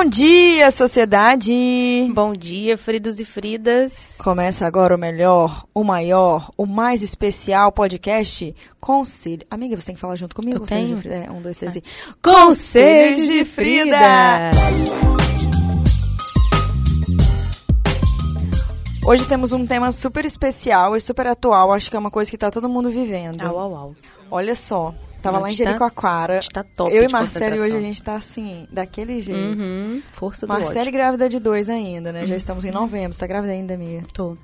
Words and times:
Bom 0.00 0.08
dia, 0.08 0.70
sociedade! 0.70 1.52
Bom 2.14 2.32
dia, 2.32 2.78
Fridos 2.78 3.18
e 3.18 3.24
Fridas. 3.24 4.16
Começa 4.22 4.64
agora 4.64 4.94
o 4.94 4.98
melhor, 4.98 5.64
o 5.74 5.82
maior, 5.82 6.52
o 6.56 6.66
mais 6.66 7.02
especial 7.02 7.72
podcast 7.72 8.54
Conselho. 8.78 9.44
Amiga, 9.50 9.74
você 9.74 9.86
tem 9.86 9.96
que 9.96 10.00
falar 10.00 10.14
junto 10.14 10.36
comigo? 10.36 10.58
Eu 10.58 10.60
Conselho 10.60 10.86
tenho. 10.86 10.96
de 10.96 11.02
Frida. 11.02 11.16
É, 11.16 11.30
um, 11.32 11.42
dois, 11.42 11.58
três 11.58 11.74
e. 11.74 11.82
Conselhos 12.22 13.26
de 13.26 13.44
Frida. 13.44 13.98
Hoje 19.04 19.26
temos 19.26 19.50
um 19.50 19.66
tema 19.66 19.90
super 19.90 20.24
especial 20.24 20.94
e 20.94 21.00
super 21.00 21.26
atual. 21.26 21.72
Acho 21.72 21.90
que 21.90 21.96
é 21.96 21.98
uma 21.98 22.10
coisa 22.10 22.30
que 22.30 22.38
tá 22.38 22.52
todo 22.52 22.68
mundo 22.68 22.88
vivendo. 22.88 23.42
Au, 23.42 23.58
au, 23.58 23.74
au. 23.74 23.94
Olha 24.30 24.54
só, 24.54 24.94
tava 25.22 25.38
lá 25.38 25.48
em 25.50 25.52
tá- 25.56 25.64
Jericoacoara. 25.64 26.38
a 26.38 26.40
gente 26.40 26.52
tá 26.52 26.64
top 26.64 26.94
Eu 26.94 27.04
e 27.04 27.06
de 27.06 27.12
Marcelo 27.12 27.60
hoje 27.62 27.76
a 27.76 27.80
gente 27.80 28.02
tá 28.02 28.14
assim, 28.16 28.66
daquele 28.70 29.20
jeito. 29.20 29.60
Uhum, 29.60 30.02
força 30.12 30.46
do 30.46 30.52
Marcelo 30.52 30.80
ódio. 30.80 30.92
grávida 30.92 31.28
de 31.28 31.38
dois 31.38 31.68
ainda, 31.68 32.12
né? 32.12 32.26
Já 32.26 32.36
estamos 32.36 32.64
em 32.64 32.70
novembro. 32.70 33.12
Você 33.14 33.20
tá 33.20 33.26
grávida 33.26 33.52
ainda, 33.52 33.74
amiga? 33.74 34.04
Tô. 34.12 34.36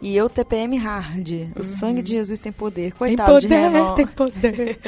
E 0.00 0.16
eu 0.16 0.28
TPM 0.30 0.76
hard. 0.76 1.28
O 1.58 1.64
sangue 1.64 2.02
de 2.02 2.12
Jesus 2.12 2.38
tem 2.38 2.52
poder. 2.52 2.84
Uhum. 2.84 2.90
Tem 2.90 3.16
Coitado 3.16 3.40
de 3.40 3.48
poder, 3.48 3.60
Renan. 3.70 3.94
tem 3.96 4.06
poder. 4.06 4.78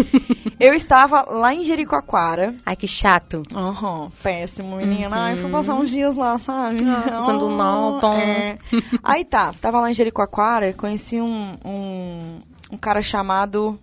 Eu 0.58 0.72
estava 0.72 1.20
lá 1.30 1.52
em 1.52 1.62
Jericoacoara. 1.62 2.54
Ai, 2.64 2.74
que 2.74 2.88
chato. 2.88 3.42
Aham, 3.54 4.10
péssimo, 4.22 4.76
menina. 4.76 5.14
Ai, 5.14 5.36
fui 5.36 5.50
passar 5.50 5.74
uns 5.74 5.90
dias 5.90 6.16
lá, 6.16 6.38
sabe? 6.38 6.82
Uhum. 6.82 7.20
Usando 7.22 7.46
Ah, 7.48 7.50
Norton. 7.50 8.14
é. 8.14 8.58
Aí 9.04 9.22
tá, 9.26 9.52
tava 9.60 9.78
lá 9.80 9.90
em 9.90 9.94
Jericoacoara 9.94 10.70
e 10.70 10.72
conheci 10.72 11.20
um, 11.20 11.52
um, 11.62 12.40
um 12.72 12.76
cara 12.78 13.02
chamado... 13.02 13.78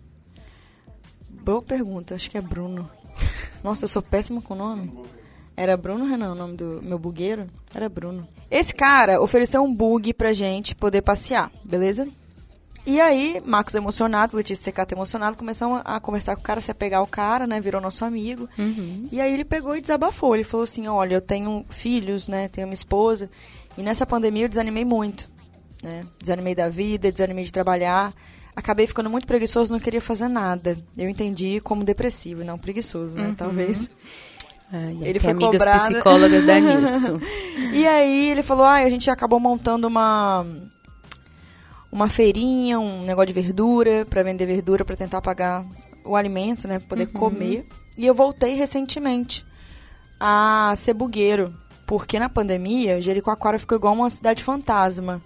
Boa 1.43 1.61
pergunta, 1.61 2.15
acho 2.15 2.31
que 2.31 2.37
é 2.37 2.41
Bruno. 2.41 2.89
Nossa, 3.61 3.83
eu 3.83 3.89
sou 3.89 4.01
péssima 4.01 4.41
com 4.41 4.53
o 4.53 4.57
nome. 4.57 4.93
Era 5.57 5.75
Bruno 5.75 6.05
Renan 6.05 6.31
o 6.31 6.35
nome 6.35 6.55
do 6.55 6.79
meu 6.81 6.97
bugueiro? 6.97 7.47
Era 7.75 7.89
Bruno. 7.89 8.25
Esse 8.49 8.73
cara 8.73 9.21
ofereceu 9.21 9.61
um 9.61 9.75
bug 9.75 10.13
pra 10.13 10.31
gente 10.31 10.73
poder 10.73 11.01
passear, 11.01 11.51
beleza? 11.63 12.07
E 12.85 12.99
aí, 12.99 13.41
Marcos 13.45 13.75
emocionado, 13.75 14.37
Letícia 14.37 14.63
Secata 14.63 14.93
emocionado, 14.93 15.37
começamos 15.37 15.81
a 15.83 15.99
conversar 15.99 16.35
com 16.35 16.41
o 16.41 16.45
cara, 16.45 16.61
se 16.61 16.71
apegar 16.71 17.01
ao 17.01 17.07
cara, 17.07 17.45
né? 17.45 17.59
Virou 17.59 17.81
nosso 17.81 18.05
amigo. 18.05 18.47
Uhum. 18.57 19.09
E 19.11 19.19
aí 19.19 19.33
ele 19.33 19.43
pegou 19.43 19.75
e 19.75 19.81
desabafou. 19.81 20.35
Ele 20.35 20.45
falou 20.45 20.63
assim, 20.63 20.87
olha, 20.87 21.15
eu 21.15 21.21
tenho 21.21 21.65
filhos, 21.69 22.29
né? 22.29 22.47
Tenho 22.47 22.67
uma 22.67 22.73
esposa. 22.73 23.29
E 23.77 23.81
nessa 23.81 24.05
pandemia 24.05 24.45
eu 24.45 24.49
desanimei 24.49 24.85
muito, 24.85 25.29
né? 25.83 26.05
Desanimei 26.19 26.55
da 26.55 26.69
vida, 26.69 27.11
desanimei 27.11 27.43
de 27.43 27.51
trabalhar. 27.51 28.13
Acabei 28.55 28.85
ficando 28.85 29.09
muito 29.09 29.25
preguiçoso, 29.25 29.73
não 29.73 29.79
queria 29.79 30.01
fazer 30.01 30.27
nada. 30.27 30.77
Eu 30.97 31.09
entendi 31.09 31.59
como 31.59 31.83
depressivo 31.83 32.41
e 32.41 32.45
não 32.45 32.57
preguiçoso, 32.57 33.17
né? 33.17 33.33
Talvez. 33.35 33.89
Ai, 34.71 34.97
Ele 35.01 35.13
tem 35.13 35.19
foi 35.19 35.31
amigas 35.31 35.57
cobrado. 35.57 35.91
psicólogas 35.91 36.45
da 36.45 36.59
nisso. 36.61 37.19
E 37.73 37.85
aí 37.87 38.29
ele 38.29 38.43
falou, 38.43 38.65
ah, 38.65 38.75
a 38.75 38.89
gente 38.89 39.09
acabou 39.09 39.39
montando 39.39 39.87
uma 39.87 40.45
uma 41.91 42.09
feirinha, 42.09 42.79
um 42.79 43.03
negócio 43.03 43.27
de 43.27 43.33
verdura, 43.33 44.03
pra 44.09 44.23
vender 44.23 44.47
verdura, 44.47 44.83
pra 44.83 44.95
tentar 44.95 45.21
pagar 45.21 45.63
o 46.03 46.15
alimento, 46.15 46.67
né, 46.67 46.79
pra 46.79 46.87
poder 46.89 47.05
comer. 47.07 47.67
E 47.95 48.05
eu 48.07 48.15
voltei 48.15 48.55
recentemente 48.55 49.45
a 50.19 50.73
ser 50.75 50.95
bugueiro, 50.95 51.53
porque 51.85 52.17
na 52.17 52.29
pandemia, 52.29 52.99
Jericoacoara 52.99 53.59
ficou 53.59 53.77
igual 53.77 53.93
uma 53.93 54.09
cidade 54.09 54.43
fantasma. 54.43 55.21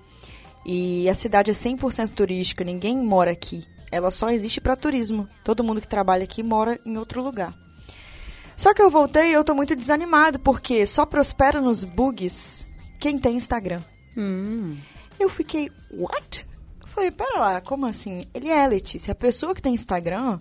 E 0.68 1.10
a 1.10 1.16
cidade 1.16 1.50
é 1.50 1.54
100% 1.54 2.10
turística, 2.10 2.64
ninguém 2.64 2.98
mora 2.98 3.32
aqui. 3.32 3.64
Ela 3.90 4.12
só 4.12 4.30
existe 4.30 4.60
para 4.60 4.76
turismo. 4.76 5.28
Todo 5.44 5.64
mundo 5.64 5.80
que 5.80 5.88
trabalha 5.88 6.26
aqui 6.26 6.44
mora 6.44 6.78
em 6.86 6.98
outro 6.98 7.24
lugar. 7.24 7.58
Só 8.58 8.74
que 8.74 8.82
eu 8.82 8.90
voltei 8.90 9.30
e 9.30 9.34
eu 9.34 9.44
tô 9.44 9.54
muito 9.54 9.76
desanimada, 9.76 10.38
porque 10.38 10.86
só 10.86 11.06
prospera 11.06 11.62
nos 11.62 11.84
bugs 11.86 12.68
quem 13.00 13.18
tem 13.18 13.38
Instagram. 13.38 13.82
Hum. 14.18 14.76
Eu 15.18 15.30
fiquei, 15.30 15.72
what? 15.92 16.46
Eu 16.82 16.88
falei, 16.88 17.12
pera 17.12 17.40
lá, 17.40 17.62
como 17.62 17.86
assim? 17.86 18.26
Ele 18.34 18.50
é, 18.50 18.68
Letícia. 18.68 19.14
A 19.14 19.16
pessoa 19.16 19.56
que 19.56 19.62
tem 19.62 19.74
Instagram, 19.74 20.40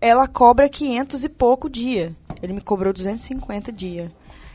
ela 0.00 0.28
cobra 0.28 0.68
500 0.68 1.24
e 1.24 1.28
pouco 1.28 1.68
dia. 1.68 2.14
Ele 2.40 2.52
me 2.52 2.60
cobrou 2.60 2.92
250 2.92 3.72
dia. 3.72 4.12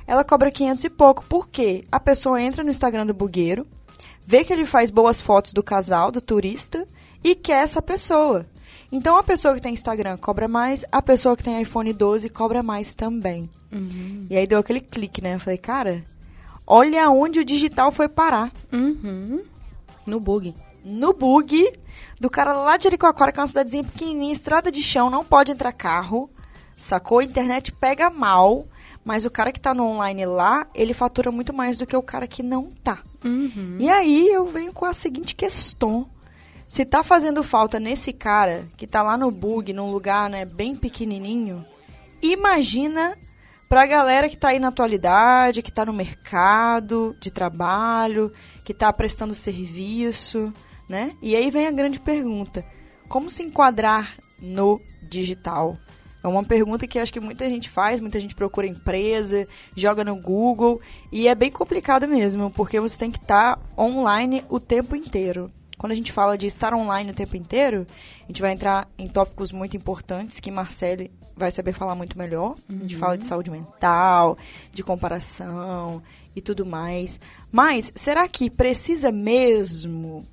Ela 0.08 0.24
cobra 0.24 0.52
500 0.52 0.84
e 0.84 0.90
pouco. 0.90 1.26
Por 1.26 1.50
quê? 1.50 1.84
A 1.92 2.00
pessoa 2.00 2.42
entra 2.42 2.64
no 2.64 2.70
Instagram 2.70 3.06
do 3.06 3.14
bugueiro, 3.14 3.68
vê 4.26 4.44
que 4.44 4.52
ele 4.54 4.66
faz 4.66 4.90
boas 4.90 5.20
fotos 5.22 5.54
do 5.54 5.64
casal, 5.64 6.12
do 6.12 6.22
turista, 6.22 6.88
e 7.24 7.36
quer 7.36 7.64
essa 7.64 7.82
pessoa. 7.82 8.46
Então, 8.92 9.18
a 9.18 9.24
pessoa 9.24 9.56
que 9.56 9.62
tem 9.62 9.74
Instagram 9.74 10.18
cobra 10.18 10.48
mais, 10.48 10.86
a 10.92 11.02
pessoa 11.02 11.36
que 11.36 11.44
tem 11.44 11.60
iPhone 11.62 11.92
12 11.92 12.30
cobra 12.30 12.62
mais 12.62 12.94
também. 12.94 13.50
E 14.30 14.38
aí 14.38 14.46
deu 14.46 14.60
aquele 14.60 14.80
clique, 14.82 15.20
né? 15.22 15.34
Eu 15.36 15.40
falei, 15.40 15.58
cara, 15.58 16.06
olha 16.68 17.10
onde 17.10 17.40
o 17.40 17.46
digital 17.46 17.92
foi 17.92 18.08
parar 18.08 18.52
Uhum. 18.72 19.42
No 20.06 20.20
bug. 20.20 20.54
no 20.86 21.12
bug 21.14 21.72
do 22.22 22.30
cara 22.30 22.54
lá 22.54 22.78
de 22.78 22.84
Jericoacoara, 22.84 23.32
que 23.32 23.40
é 23.40 23.42
uma 23.42 23.48
cidadezinha 23.48 23.84
pequenininha, 23.84 24.32
estrada 24.32 24.72
de 24.72 24.84
chão, 24.84 25.10
não 25.10 25.26
pode 25.26 25.52
entrar 25.52 25.72
carro, 25.74 26.30
sacou? 26.78 27.18
A 27.20 27.24
internet 27.24 27.72
pega 27.72 28.10
mal, 28.12 28.68
mas 29.04 29.26
o 29.26 29.32
cara 29.32 29.52
que 29.52 29.60
tá 29.60 29.74
no 29.74 29.86
online 29.86 30.26
lá, 30.26 30.68
ele 30.74 30.94
fatura 30.94 31.32
muito 31.32 31.54
mais 31.54 31.78
do 31.78 31.86
que 31.86 31.96
o 31.96 32.02
cara 32.02 32.28
que 32.28 32.42
não 32.42 32.70
tá. 32.84 33.00
Uhum. 33.24 33.78
E 33.80 33.90
aí 33.90 34.28
eu 34.28 34.46
venho 34.46 34.74
com 34.74 34.86
a 34.86 34.94
seguinte 34.94 35.36
questão. 35.36 36.10
Se 36.68 36.86
tá 36.86 37.04
fazendo 37.04 37.44
falta 37.44 37.80
nesse 37.80 38.14
cara 38.14 38.68
que 38.78 38.88
tá 38.88 39.02
lá 39.02 39.18
no 39.18 39.30
bug, 39.30 39.74
num 39.74 39.92
lugar, 39.92 40.30
né, 40.30 40.46
bem 40.46 40.76
pequenininho, 40.76 41.66
imagina 42.22 43.18
pra 43.70 43.86
galera 43.86 44.30
que 44.30 44.38
tá 44.38 44.50
aí 44.50 44.60
na 44.60 44.70
atualidade, 44.70 45.62
que 45.62 45.72
tá 45.72 45.86
no 45.86 45.94
mercado 45.94 47.16
de 47.20 47.30
trabalho, 47.30 48.32
que 48.64 48.74
tá 48.74 48.92
prestando 48.94 49.36
serviço, 49.36 50.54
né? 50.88 51.16
E 51.22 51.36
aí 51.36 51.50
vem 51.52 51.68
a 51.68 51.72
grande 51.72 52.00
pergunta: 52.00 52.66
como 53.10 53.30
se 53.30 53.44
enquadrar 53.44 54.16
no 54.40 54.80
digital? 55.02 55.78
É 56.24 56.28
uma 56.28 56.44
pergunta 56.44 56.88
que 56.88 56.98
acho 56.98 57.12
que 57.12 57.20
muita 57.20 57.50
gente 57.50 57.70
faz, 57.70 58.00
muita 58.00 58.18
gente 58.18 58.34
procura 58.34 58.66
empresa, 58.66 59.46
joga 59.76 60.06
no 60.06 60.16
Google, 60.16 60.80
e 61.12 61.28
é 61.28 61.36
bem 61.36 61.52
complicado 61.52 62.08
mesmo, 62.08 62.50
porque 62.50 62.80
você 62.80 62.98
tem 62.98 63.12
que 63.12 63.18
estar 63.18 63.60
online 63.78 64.44
o 64.48 64.58
tempo 64.58 64.96
inteiro. 64.96 65.52
Quando 65.78 65.92
a 65.92 65.96
gente 65.96 66.14
fala 66.14 66.38
de 66.38 66.48
estar 66.48 66.74
online 66.74 67.12
o 67.12 67.14
tempo 67.14 67.36
inteiro, 67.36 67.86
a 68.24 68.28
gente 68.28 68.42
vai 68.42 68.54
entrar 68.54 68.88
em 68.98 69.06
tópicos 69.06 69.52
muito 69.52 69.76
importantes 69.76 70.40
que 70.40 70.50
Marcele 70.50 71.12
vai 71.36 71.52
saber 71.52 71.74
falar 71.74 71.94
muito 71.94 72.18
melhor. 72.18 72.56
A 72.70 72.74
gente 72.74 72.96
fala 72.96 73.18
de 73.18 73.26
saúde 73.26 73.52
mental, 73.52 74.38
de 74.72 74.82
comparação 74.82 76.02
e 76.34 76.42
tudo 76.42 76.66
mais. 76.66 77.20
Mas 77.52 77.92
será 77.96 78.26
que 78.30 78.50
precisa 78.50 79.12
mesmo 79.12 80.26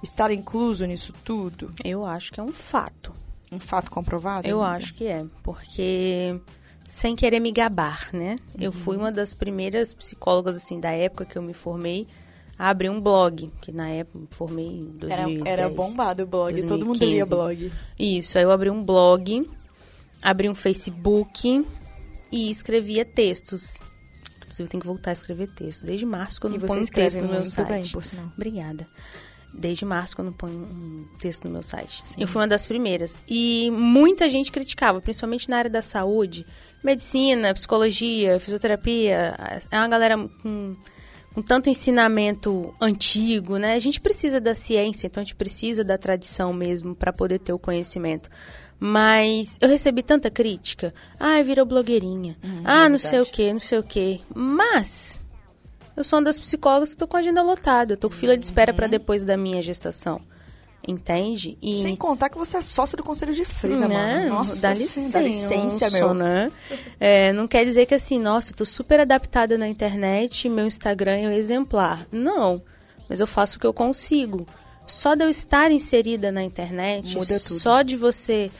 estar 0.00 0.30
incluso 0.30 0.86
nisso 0.86 1.12
tudo? 1.24 1.72
Eu 1.84 2.04
acho 2.06 2.32
que 2.32 2.38
é 2.38 2.42
um 2.42 2.52
fato. 2.52 3.12
Um 3.50 3.58
fato 3.60 3.90
comprovado? 3.90 4.46
Eu 4.46 4.62
amiga? 4.62 4.76
acho 4.76 4.94
que 4.94 5.06
é, 5.06 5.24
porque 5.42 6.38
sem 6.86 7.16
querer 7.16 7.40
me 7.40 7.50
gabar, 7.52 8.08
né? 8.12 8.36
Eu 8.58 8.72
fui 8.72 8.96
Uhum. 8.96 9.02
uma 9.04 9.12
das 9.12 9.34
primeiras 9.34 9.92
psicólogas 9.94 10.56
assim 10.56 10.78
da 10.80 10.90
época 10.90 11.24
que 11.24 11.36
eu 11.36 11.42
me 11.42 11.54
formei 11.54 12.06
a 12.58 12.68
abrir 12.70 12.90
um 12.90 13.00
blog, 13.00 13.50
que 13.60 13.70
na 13.72 13.88
época 13.88 14.18
me 14.18 14.28
formei 14.30 14.66
em 14.66 14.96
Era, 15.08 15.22
2010. 15.22 15.46
era 15.46 15.68
bombado 15.70 16.22
o 16.24 16.26
blog, 16.26 16.62
todo 16.62 16.84
mundo 16.84 16.98
lia 17.04 17.24
2015. 17.24 17.30
blog. 17.30 17.72
Isso, 17.98 18.36
aí 18.38 18.44
eu 18.44 18.50
abri 18.50 18.68
um 18.70 18.82
blog, 18.82 19.48
abri 20.20 20.48
um 20.48 20.54
Facebook 20.54 21.64
e 22.32 22.50
escrevia 22.50 23.04
textos. 23.04 23.76
Inclusive, 24.38 24.64
eu 24.64 24.68
tenho 24.68 24.80
que 24.80 24.86
voltar 24.86 25.10
a 25.10 25.12
escrever 25.12 25.48
texto. 25.54 25.84
Desde 25.84 26.04
março 26.06 26.40
que 26.40 26.46
eu 26.46 26.50
E 26.50 26.54
não 26.54 26.60
você 26.60 26.74
ponho 26.74 26.86
texto 26.90 27.20
no 27.20 27.28
meu 27.28 27.44
site. 27.46 27.68
bem, 27.68 27.88
por 27.88 28.02
sinal. 28.04 28.26
Obrigada. 28.34 28.86
Desde 29.52 29.84
março 29.84 30.14
que 30.14 30.22
eu 30.22 30.32
ponho 30.32 30.58
um 30.58 31.06
texto 31.18 31.44
no 31.44 31.50
meu 31.50 31.62
site. 31.62 32.02
Eu 32.16 32.28
fui 32.28 32.40
uma 32.40 32.48
das 32.48 32.66
primeiras. 32.66 33.22
E 33.28 33.70
muita 33.70 34.28
gente 34.28 34.52
criticava, 34.52 35.00
principalmente 35.00 35.48
na 35.48 35.56
área 35.56 35.70
da 35.70 35.82
saúde. 35.82 36.46
Medicina, 36.82 37.52
psicologia, 37.54 38.38
fisioterapia. 38.38 39.36
É 39.70 39.78
uma 39.78 39.88
galera 39.88 40.16
com, 40.16 40.76
com 41.34 41.42
tanto 41.42 41.68
ensinamento 41.68 42.74
antigo, 42.80 43.56
né? 43.56 43.74
A 43.74 43.78
gente 43.78 44.00
precisa 44.00 44.40
da 44.40 44.54
ciência, 44.54 45.06
então 45.06 45.20
a 45.20 45.24
gente 45.24 45.34
precisa 45.34 45.82
da 45.82 45.98
tradição 45.98 46.52
mesmo 46.52 46.94
para 46.94 47.12
poder 47.12 47.38
ter 47.38 47.52
o 47.52 47.58
conhecimento. 47.58 48.30
Mas 48.78 49.58
eu 49.60 49.68
recebi 49.68 50.02
tanta 50.02 50.30
crítica. 50.30 50.94
Ah, 51.18 51.42
virou 51.42 51.66
blogueirinha. 51.66 52.36
ah, 52.64 52.88
não 52.88 52.98
sei 52.98 53.20
o 53.20 53.26
que, 53.26 53.52
não 53.52 53.60
sei 53.60 53.78
o 53.78 53.82
que. 53.82 54.20
Mas 54.32 55.20
eu 55.98 56.04
sou 56.04 56.18
uma 56.18 56.24
das 56.24 56.38
psicólogas 56.38 56.92
que 56.92 56.96
tô 56.96 57.08
com 57.08 57.16
a 57.16 57.20
agenda 57.20 57.42
lotada. 57.42 57.94
Eu 57.94 57.96
tô 57.96 58.08
com 58.08 58.14
fila 58.14 58.36
de 58.36 58.44
espera 58.44 58.72
para 58.72 58.86
depois 58.86 59.24
da 59.24 59.36
minha 59.36 59.60
gestação. 59.62 60.20
Entende? 60.86 61.58
E 61.60 61.82
Sem 61.82 61.96
contar 61.96 62.30
que 62.30 62.38
você 62.38 62.56
é 62.56 62.62
sócia 62.62 62.96
do 62.96 63.02
Conselho 63.02 63.34
de 63.34 63.44
Frida, 63.44 63.88
né? 63.88 64.20
mano. 64.20 64.36
Nossa, 64.36 64.62
dá 64.68 64.74
sim, 64.74 64.82
licença, 64.82 65.12
dá 65.12 65.20
licença, 65.20 65.90
meu. 65.90 66.14
né? 66.14 66.52
É, 67.00 67.32
não 67.32 67.48
quer 67.48 67.64
dizer 67.64 67.84
que 67.84 67.94
assim, 67.94 68.18
nossa, 68.18 68.52
eu 68.52 68.56
tô 68.56 68.64
super 68.64 69.00
adaptada 69.00 69.58
na 69.58 69.68
internet, 69.68 70.48
meu 70.48 70.66
Instagram 70.66 71.16
é 71.16 71.28
um 71.28 71.32
exemplar. 71.32 72.06
Não, 72.12 72.62
mas 73.08 73.18
eu 73.20 73.26
faço 73.26 73.56
o 73.58 73.60
que 73.60 73.66
eu 73.66 73.74
consigo. 73.74 74.46
Só 74.86 75.14
de 75.14 75.24
eu 75.24 75.28
estar 75.28 75.70
inserida 75.70 76.32
na 76.32 76.42
internet, 76.42 77.16
Muda 77.16 77.38
tudo. 77.40 77.58
só 77.58 77.82
de 77.82 77.96
você... 77.96 78.50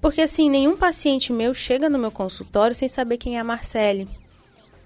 Porque 0.00 0.22
assim, 0.22 0.50
nenhum 0.50 0.76
paciente 0.76 1.32
meu 1.32 1.54
chega 1.54 1.88
no 1.88 1.98
meu 1.98 2.10
consultório 2.10 2.74
sem 2.74 2.88
saber 2.88 3.16
quem 3.16 3.36
é 3.36 3.40
a 3.40 3.44
Marcele. 3.44 4.08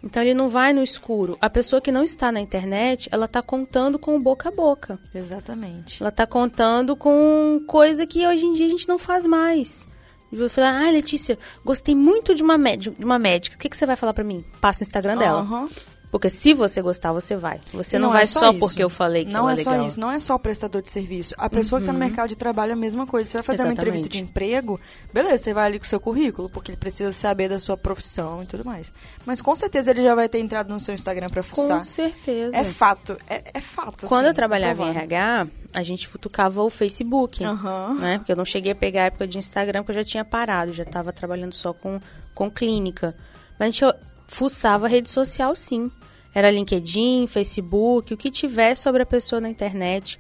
Então 0.05 0.23
ele 0.23 0.35
não 0.35 0.51
vai 0.51 0.75
no 0.75 0.83
escuro. 0.83 1.39
A 1.41 1.49
pessoa 1.49 1.81
que 1.81 1.91
não 1.91 2.05
está 2.05 2.31
na 2.31 2.41
internet, 2.41 3.09
ela 3.11 3.25
está 3.25 3.43
contando 3.43 3.99
com 3.99 4.15
o 4.15 4.21
boca 4.21 4.51
a 4.51 4.53
boca. 4.53 4.99
Exatamente. 5.15 6.03
Ela 6.03 6.11
está 6.11 6.27
contando 6.27 6.95
com 6.95 7.65
coisa 7.67 8.07
que 8.07 8.27
hoje 8.27 8.45
em 8.45 8.53
dia 8.53 8.67
a 8.67 8.69
gente 8.69 8.87
não 8.87 8.99
faz 8.99 9.25
mais. 9.25 9.89
Eu 10.31 10.41
vou 10.41 10.49
falar, 10.51 10.87
ah, 10.87 10.91
Letícia, 10.91 11.39
gostei 11.65 11.95
muito 11.95 12.35
de 12.35 12.43
uma, 12.43 12.59
médica, 12.59 12.95
de 12.99 13.05
uma 13.05 13.19
médica. 13.19 13.57
O 13.57 13.59
que, 13.59 13.69
que 13.69 13.77
você 13.77 13.87
vai 13.87 13.97
falar 13.97 14.13
pra 14.13 14.25
mim? 14.25 14.45
Passa 14.61 14.83
o 14.83 14.85
Instagram 14.85 15.17
dela. 15.17 15.41
Aham. 15.41 15.69
Porque 16.15 16.31
se 16.31 16.55
você 16.55 16.81
gostar, 16.81 17.11
você 17.13 17.35
vai. 17.35 17.61
Você 17.73 17.99
não, 17.99 18.11
é 18.11 18.19
vai 18.19 18.27
só, 18.29 18.51
isso. 18.51 18.61
porque 18.61 18.81
eu 18.81 18.89
falei 18.89 19.25
que 19.25 19.33
Não 19.33 19.51
é 19.51 19.55
é 19.55 19.57
só 19.57 19.71
legal. 19.73 19.87
isso, 19.89 19.99
não 19.99 20.13
é 20.13 20.21
só 20.21 20.37
o 20.37 20.39
prestador 20.39 20.81
de 20.81 20.89
serviço. 20.89 21.35
A 21.37 21.51
pessoa 21.51 21.81
que 21.81 21.83
está 21.87 21.93
no 21.93 21.99
mercado 21.99 22.29
de 22.29 22.37
trabalho 22.37 22.71
é 22.71 22.73
a 22.75 22.77
mesma 22.77 23.05
coisa. 23.05 23.29
Você 23.29 23.39
vai 23.39 23.43
fazer 23.45 23.65
uma 23.65 23.73
entrevista 23.73 24.09
de 24.09 24.19
Exatamente. 24.19 24.31
emprego, 24.31 24.81
beleza, 25.13 25.39
você 25.39 25.53
vai 25.53 25.67
ali 25.67 25.79
com 25.81 25.85
o 25.85 25.89
seu 25.89 25.99
currículo, 25.99 26.49
porque 26.49 26.71
ele 26.71 26.77
precisa 26.77 27.13
saber 27.13 27.49
da 27.49 27.59
sua 27.59 27.77
profissão 27.77 28.45
e 28.45 28.47
tudo 28.47 28.65
mais. 28.65 28.93
Mas 29.27 29.41
com 29.41 29.57
certeza 29.57 29.91
ele 29.91 30.05
já 30.05 30.15
vai 30.15 30.29
ter 30.29 30.39
entrado 30.39 30.73
no 30.73 30.79
seu 30.79 30.95
Instagram 30.95 31.27
para 31.29 31.43
Com 31.43 31.49
fuçar. 31.49 31.83
certeza. 31.85 32.57
É 32.57 32.63
fato, 32.63 33.19
é, 33.29 33.51
é 33.53 33.61
fato. 33.61 34.07
Quando 34.07 34.21
assim, 34.21 34.29
eu 34.29 34.35
trabalhava 34.35 34.85
em. 34.85 34.91
RH, 34.91 35.49
a 35.73 35.83
gente 35.83 36.07
futucava 36.07 36.63
o 36.63 36.71
Facebook, 36.71 37.43
Aham. 37.43 37.95
né? 37.95 38.19
Porque 38.19 38.31
eu 38.31 38.37
não 38.37 38.45
cheguei 38.45 38.71
a 38.71 38.77
pegar 38.77 39.03
a 39.03 39.07
época 39.07 39.27
de 39.27 39.37
Instagram, 39.37 39.81
porque 39.83 39.91
eu 39.99 40.05
já 40.05 40.09
tinha 40.09 40.25
parado, 40.25 40.73
já 40.73 40.85
estava 40.85 41.13
trabalhando 41.13 41.55
só 41.55 41.73
com, 41.73 41.99
com 42.33 42.49
clínica. 42.49 43.17
Mas 43.59 43.67
a 43.67 43.71
gente 43.73 43.99
fuçava 44.29 44.87
a 44.87 44.89
rede 44.89 45.11
social, 45.11 45.57
sim. 45.57 45.91
Era 46.35 46.51
LinkedIn, 46.51 47.27
Facebook, 47.29 48.13
o 48.13 48.17
que 48.17 48.31
tiver 48.31 48.75
sobre 48.75 49.03
a 49.03 49.07
pessoa 49.07 49.41
na 49.41 49.49
internet, 49.49 50.19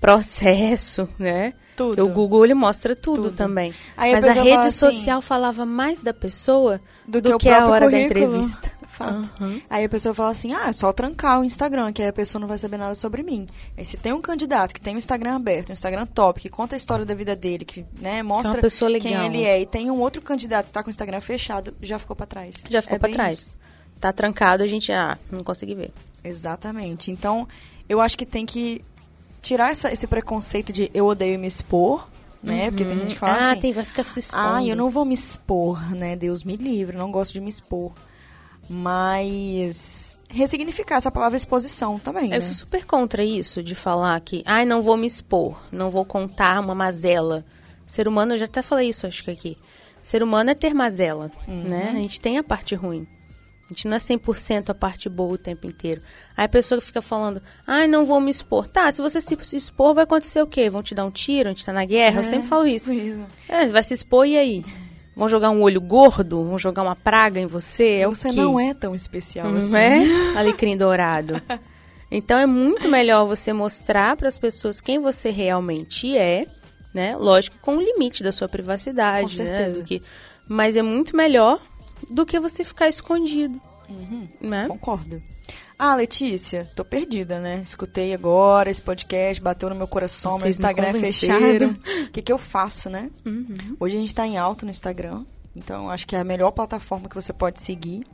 processo, 0.00 1.08
né? 1.18 1.54
Tudo. 1.76 2.04
O 2.04 2.08
Google 2.10 2.44
ele 2.44 2.54
mostra 2.54 2.94
tudo, 2.94 3.22
Tudo. 3.24 3.36
também. 3.36 3.72
Aí 3.96 4.10
a 4.12 4.16
Mas 4.16 4.24
a 4.24 4.28
pessoa 4.28 4.44
rede 4.44 4.58
assim- 4.66 4.70
social 4.70 5.22
falava 5.22 5.64
mais 5.64 6.00
da 6.00 6.12
pessoa 6.12 6.80
do, 7.06 7.20
do, 7.22 7.38
que, 7.38 7.46
que, 7.46 7.50
o 7.50 7.54
a 7.54 7.66
hora 7.66 7.86
da 7.88 7.96
currículo. 7.96 8.24
entrevista. 8.36 8.70
Fato. 8.92 9.26
Aham. 9.40 9.62
Aí 9.70 9.84
a 9.84 9.88
pessoa 9.88 10.12
fala 10.14 10.30
assim: 10.32 10.52
ah, 10.52 10.68
é 10.68 10.72
só 10.74 10.92
trancar 10.92 11.40
o 11.40 11.44
Instagram, 11.44 11.90
que 11.94 12.02
aí 12.02 12.08
a 12.08 12.12
pessoa 12.12 12.38
não 12.38 12.46
vai 12.46 12.58
saber 12.58 12.76
nada 12.76 12.94
sobre 12.94 13.22
mim. 13.22 13.46
Aí 13.74 13.86
se 13.86 13.96
tem 13.96 14.12
um 14.12 14.20
candidato 14.20 14.74
que 14.74 14.82
tem 14.82 14.94
um 14.94 14.98
Instagram 14.98 15.34
aberto, 15.36 15.70
um 15.70 15.72
Instagram 15.72 16.04
top, 16.04 16.42
que 16.42 16.50
conta 16.50 16.74
a 16.74 16.78
história 16.78 17.06
da 17.06 17.14
vida 17.14 17.34
dele, 17.34 17.64
que 17.64 17.86
né, 17.98 18.22
mostra 18.22 18.60
pessoa 18.60 18.90
quem 19.00 19.14
ele 19.24 19.44
é, 19.46 19.62
e 19.62 19.64
tem 19.66 19.90
um 19.90 19.98
outro 19.98 20.20
candidato 20.20 20.66
que 20.66 20.72
tá 20.72 20.82
com 20.82 20.88
o 20.88 20.90
Instagram 20.90 21.20
fechado, 21.22 21.72
já 21.80 21.98
ficou 21.98 22.14
pra 22.14 22.26
trás. 22.26 22.62
Já 22.68 22.82
ficou 22.82 22.96
É 22.96 22.98
bem 22.98 23.14
trás. 23.14 23.38
isso. 23.38 23.56
Tá 24.02 24.12
trancado, 24.12 24.62
a 24.62 24.66
gente 24.66 24.90
ah, 24.92 25.16
não 25.30 25.42
consegui 25.44 25.74
ver. 25.76 25.92
Exatamente. 26.24 27.10
Então, 27.12 27.46
eu 27.88 28.00
acho 28.00 28.18
que 28.18 28.26
tem 28.26 28.44
que 28.44 28.84
tirar 29.40 29.70
essa- 29.70 29.92
esse 29.92 30.06
preconceito 30.08 30.72
de 30.72 30.90
eu 30.92 31.06
odeio 31.06 31.38
me 31.38 31.46
expor, 31.46 32.08
né? 32.42 32.68
Porque 32.70 32.84
tem 32.84 32.98
gente 32.98 33.14
que 33.14 33.20
fala 33.20 33.32
ah, 33.34 33.50
assim. 33.52 33.60
tem, 33.60 33.72
vai 33.72 33.84
ficar 33.84 34.02
se 34.04 34.18
expondo. 34.18 34.42
Ah, 34.56 34.64
eu 34.64 34.74
não 34.74 34.90
vou 34.90 35.04
me 35.04 35.14
expor, 35.14 35.80
né? 35.94 36.16
Deus 36.16 36.42
me 36.42 36.56
livre, 36.56 36.96
não 36.96 37.12
gosto 37.12 37.32
de 37.32 37.40
me 37.40 37.48
expor. 37.48 37.92
Mas 38.68 40.18
ressignificar 40.28 40.96
essa 40.96 41.10
palavra 41.10 41.36
exposição 41.36 41.98
também, 41.98 42.28
né? 42.28 42.36
Eu 42.38 42.42
sou 42.42 42.54
super 42.54 42.84
contra 42.84 43.24
isso, 43.24 43.62
de 43.62 43.74
falar 43.74 44.18
que, 44.20 44.42
ai, 44.46 44.64
não 44.64 44.82
vou 44.82 44.96
me 44.96 45.06
expor, 45.06 45.56
não 45.70 45.90
vou 45.90 46.04
contar 46.04 46.58
uma 46.60 46.74
mazela. 46.74 47.44
Ser 47.86 48.08
humano, 48.08 48.34
eu 48.34 48.38
já 48.38 48.46
até 48.46 48.62
falei 48.62 48.88
isso, 48.88 49.06
acho 49.06 49.22
que 49.22 49.30
aqui. 49.30 49.56
Ser 50.02 50.22
humano 50.22 50.50
é 50.50 50.54
ter 50.54 50.74
mazela, 50.74 51.30
Uhum. 51.46 51.62
né? 51.64 51.90
A 51.94 51.98
gente 52.00 52.20
tem 52.20 52.38
a 52.38 52.42
parte 52.42 52.74
ruim. 52.74 53.06
A 53.72 53.74
gente 53.74 53.88
não 53.88 53.96
é 53.96 53.98
100% 53.98 54.68
a 54.68 54.74
parte 54.74 55.08
boa 55.08 55.32
o 55.32 55.38
tempo 55.38 55.66
inteiro. 55.66 56.02
Aí 56.36 56.44
a 56.44 56.48
pessoa 56.48 56.78
fica 56.80 57.00
falando, 57.00 57.40
ai, 57.66 57.88
não 57.88 58.04
vou 58.04 58.20
me 58.20 58.30
expor. 58.30 58.68
Tá, 58.68 58.92
se 58.92 59.00
você 59.00 59.18
se 59.20 59.34
expor, 59.56 59.94
vai 59.94 60.04
acontecer 60.04 60.42
o 60.42 60.46
quê? 60.46 60.68
Vão 60.68 60.82
te 60.82 60.94
dar 60.94 61.06
um 61.06 61.10
tiro? 61.10 61.48
A 61.48 61.52
gente 61.52 61.64
tá 61.64 61.72
na 61.72 61.84
guerra? 61.86 62.20
Eu 62.20 62.24
sempre 62.24 62.48
falo 62.48 62.66
isso. 62.66 62.92
Isso. 62.92 63.26
É, 63.48 63.66
vai 63.68 63.82
se 63.82 63.94
expor 63.94 64.26
e 64.26 64.36
aí? 64.36 64.62
Vão 65.16 65.26
jogar 65.26 65.50
um 65.50 65.62
olho 65.62 65.80
gordo? 65.80 66.44
Vão 66.44 66.58
jogar 66.58 66.82
uma 66.82 66.94
praga 66.96 67.40
em 67.40 67.46
você? 67.46 68.00
É 68.00 68.06
Você 68.06 68.28
o 68.28 68.32
quê? 68.32 68.40
não 68.40 68.60
é 68.60 68.74
tão 68.74 68.94
especial 68.94 69.48
Não 69.48 69.56
assim. 69.58 69.76
é? 69.76 70.04
Alecrim 70.36 70.76
dourado. 70.76 71.40
Então 72.10 72.38
é 72.38 72.44
muito 72.46 72.88
melhor 72.90 73.26
você 73.26 73.52
mostrar 73.54 74.16
para 74.16 74.28
as 74.28 74.36
pessoas 74.36 74.80
quem 74.82 74.98
você 75.00 75.30
realmente 75.30 76.16
é, 76.16 76.46
né? 76.92 77.16
Lógico, 77.16 77.56
com 77.62 77.76
o 77.76 77.80
limite 77.80 78.22
da 78.22 78.32
sua 78.32 78.48
privacidade, 78.48 79.36
Com 79.36 79.42
né? 79.42 79.48
certeza. 79.50 79.78
Do 79.78 79.84
que... 79.84 80.02
Mas 80.46 80.76
é 80.76 80.82
muito 80.82 81.16
melhor 81.16 81.58
do 82.08 82.24
que 82.26 82.38
você 82.40 82.64
ficar 82.64 82.88
escondido, 82.88 83.60
Uhum. 83.88 84.28
né? 84.40 84.66
Concordo. 84.68 85.22
Ah, 85.78 85.96
Letícia, 85.96 86.70
tô 86.76 86.84
perdida, 86.84 87.40
né? 87.40 87.60
Escutei 87.62 88.14
agora 88.14 88.70
esse 88.70 88.80
podcast, 88.80 89.42
bateu 89.42 89.68
no 89.68 89.74
meu 89.74 89.88
coração, 89.88 90.32
meu 90.32 90.40
Vocês 90.40 90.58
me 90.58 90.62
Instagram 90.64 90.88
é 90.88 90.94
fechado. 90.94 91.78
O 92.06 92.10
que, 92.10 92.22
que 92.22 92.32
eu 92.32 92.38
faço, 92.38 92.88
né? 92.88 93.10
Uhum. 93.26 93.76
Hoje 93.80 93.96
a 93.96 94.00
gente 94.00 94.14
tá 94.14 94.26
em 94.26 94.38
alta 94.38 94.64
no 94.64 94.70
Instagram, 94.70 95.24
então 95.56 95.90
acho 95.90 96.06
que 96.06 96.14
é 96.14 96.20
a 96.20 96.24
melhor 96.24 96.52
plataforma 96.52 97.08
que 97.08 97.14
você 97.14 97.32
pode 97.32 97.60
seguir. 97.60 98.06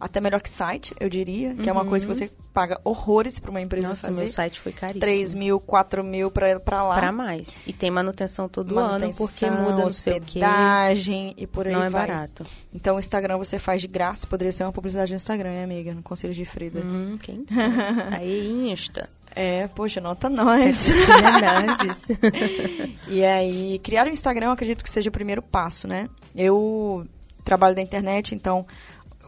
Até 0.00 0.18
melhor 0.20 0.40
que 0.40 0.48
site, 0.48 0.94
eu 0.98 1.10
diria, 1.10 1.54
que 1.54 1.68
é 1.68 1.72
uma 1.72 1.84
coisa 1.84 2.06
que 2.06 2.14
você 2.14 2.30
paga 2.54 2.80
horrores 2.82 3.38
pra 3.38 3.50
uma 3.50 3.60
empresa 3.60 3.88
Uhum. 3.88 3.90
Nossa, 3.92 4.06
fazer. 4.08 4.18
meu 4.20 4.28
site 4.28 4.58
foi 4.58 4.72
caríssimo. 4.72 5.00
3 5.00 5.34
mil, 5.34 5.60
4 5.60 6.02
mil 6.02 6.30
pra, 6.30 6.58
pra 6.58 6.82
lá. 6.82 6.96
Pra 6.96 7.12
mais. 7.12 7.62
E 7.66 7.72
tem 7.74 7.90
manutenção 7.90 8.48
todo 8.48 8.78
ano, 8.78 9.12
porque 9.14 9.44
Manutenção, 9.46 9.62
muda 9.62 9.82
não 9.82 9.90
sei 9.90 10.14
o 10.14 10.20
quê. 10.22 10.38
hospedagem 10.40 11.34
e 11.36 11.46
por 11.46 11.66
aí 11.66 11.72
Não 11.74 11.82
é 11.84 11.90
vai. 11.90 12.06
barato. 12.06 12.44
Então 12.72 12.96
o 12.96 12.98
Instagram 12.98 13.36
você 13.36 13.58
faz 13.58 13.82
de 13.82 13.88
graça, 13.88 14.26
poderia 14.26 14.50
ser 14.52 14.64
uma 14.64 14.72
publicidade 14.72 15.12
no 15.12 15.16
Instagram, 15.16 15.52
hein, 15.52 15.64
amiga? 15.64 15.92
No 15.92 16.02
Conselho 16.02 16.32
de 16.32 16.44
Frida. 16.46 16.80
Hum, 16.80 17.18
quem? 17.22 17.44
Aí, 18.10 18.70
Insta. 18.72 19.08
É, 19.36 19.68
poxa, 19.68 20.00
nota 20.00 20.28
nós. 20.28 20.88
Finanças. 20.90 22.08
e 23.06 23.24
aí, 23.24 23.78
criar 23.82 24.06
o 24.06 24.10
Instagram 24.10 24.46
eu 24.46 24.52
acredito 24.52 24.82
que 24.82 24.90
seja 24.90 25.08
o 25.08 25.12
primeiro 25.12 25.40
passo, 25.40 25.86
né? 25.86 26.08
Eu 26.34 27.06
trabalho 27.44 27.74
da 27.76 27.80
internet, 27.82 28.34
então 28.34 28.66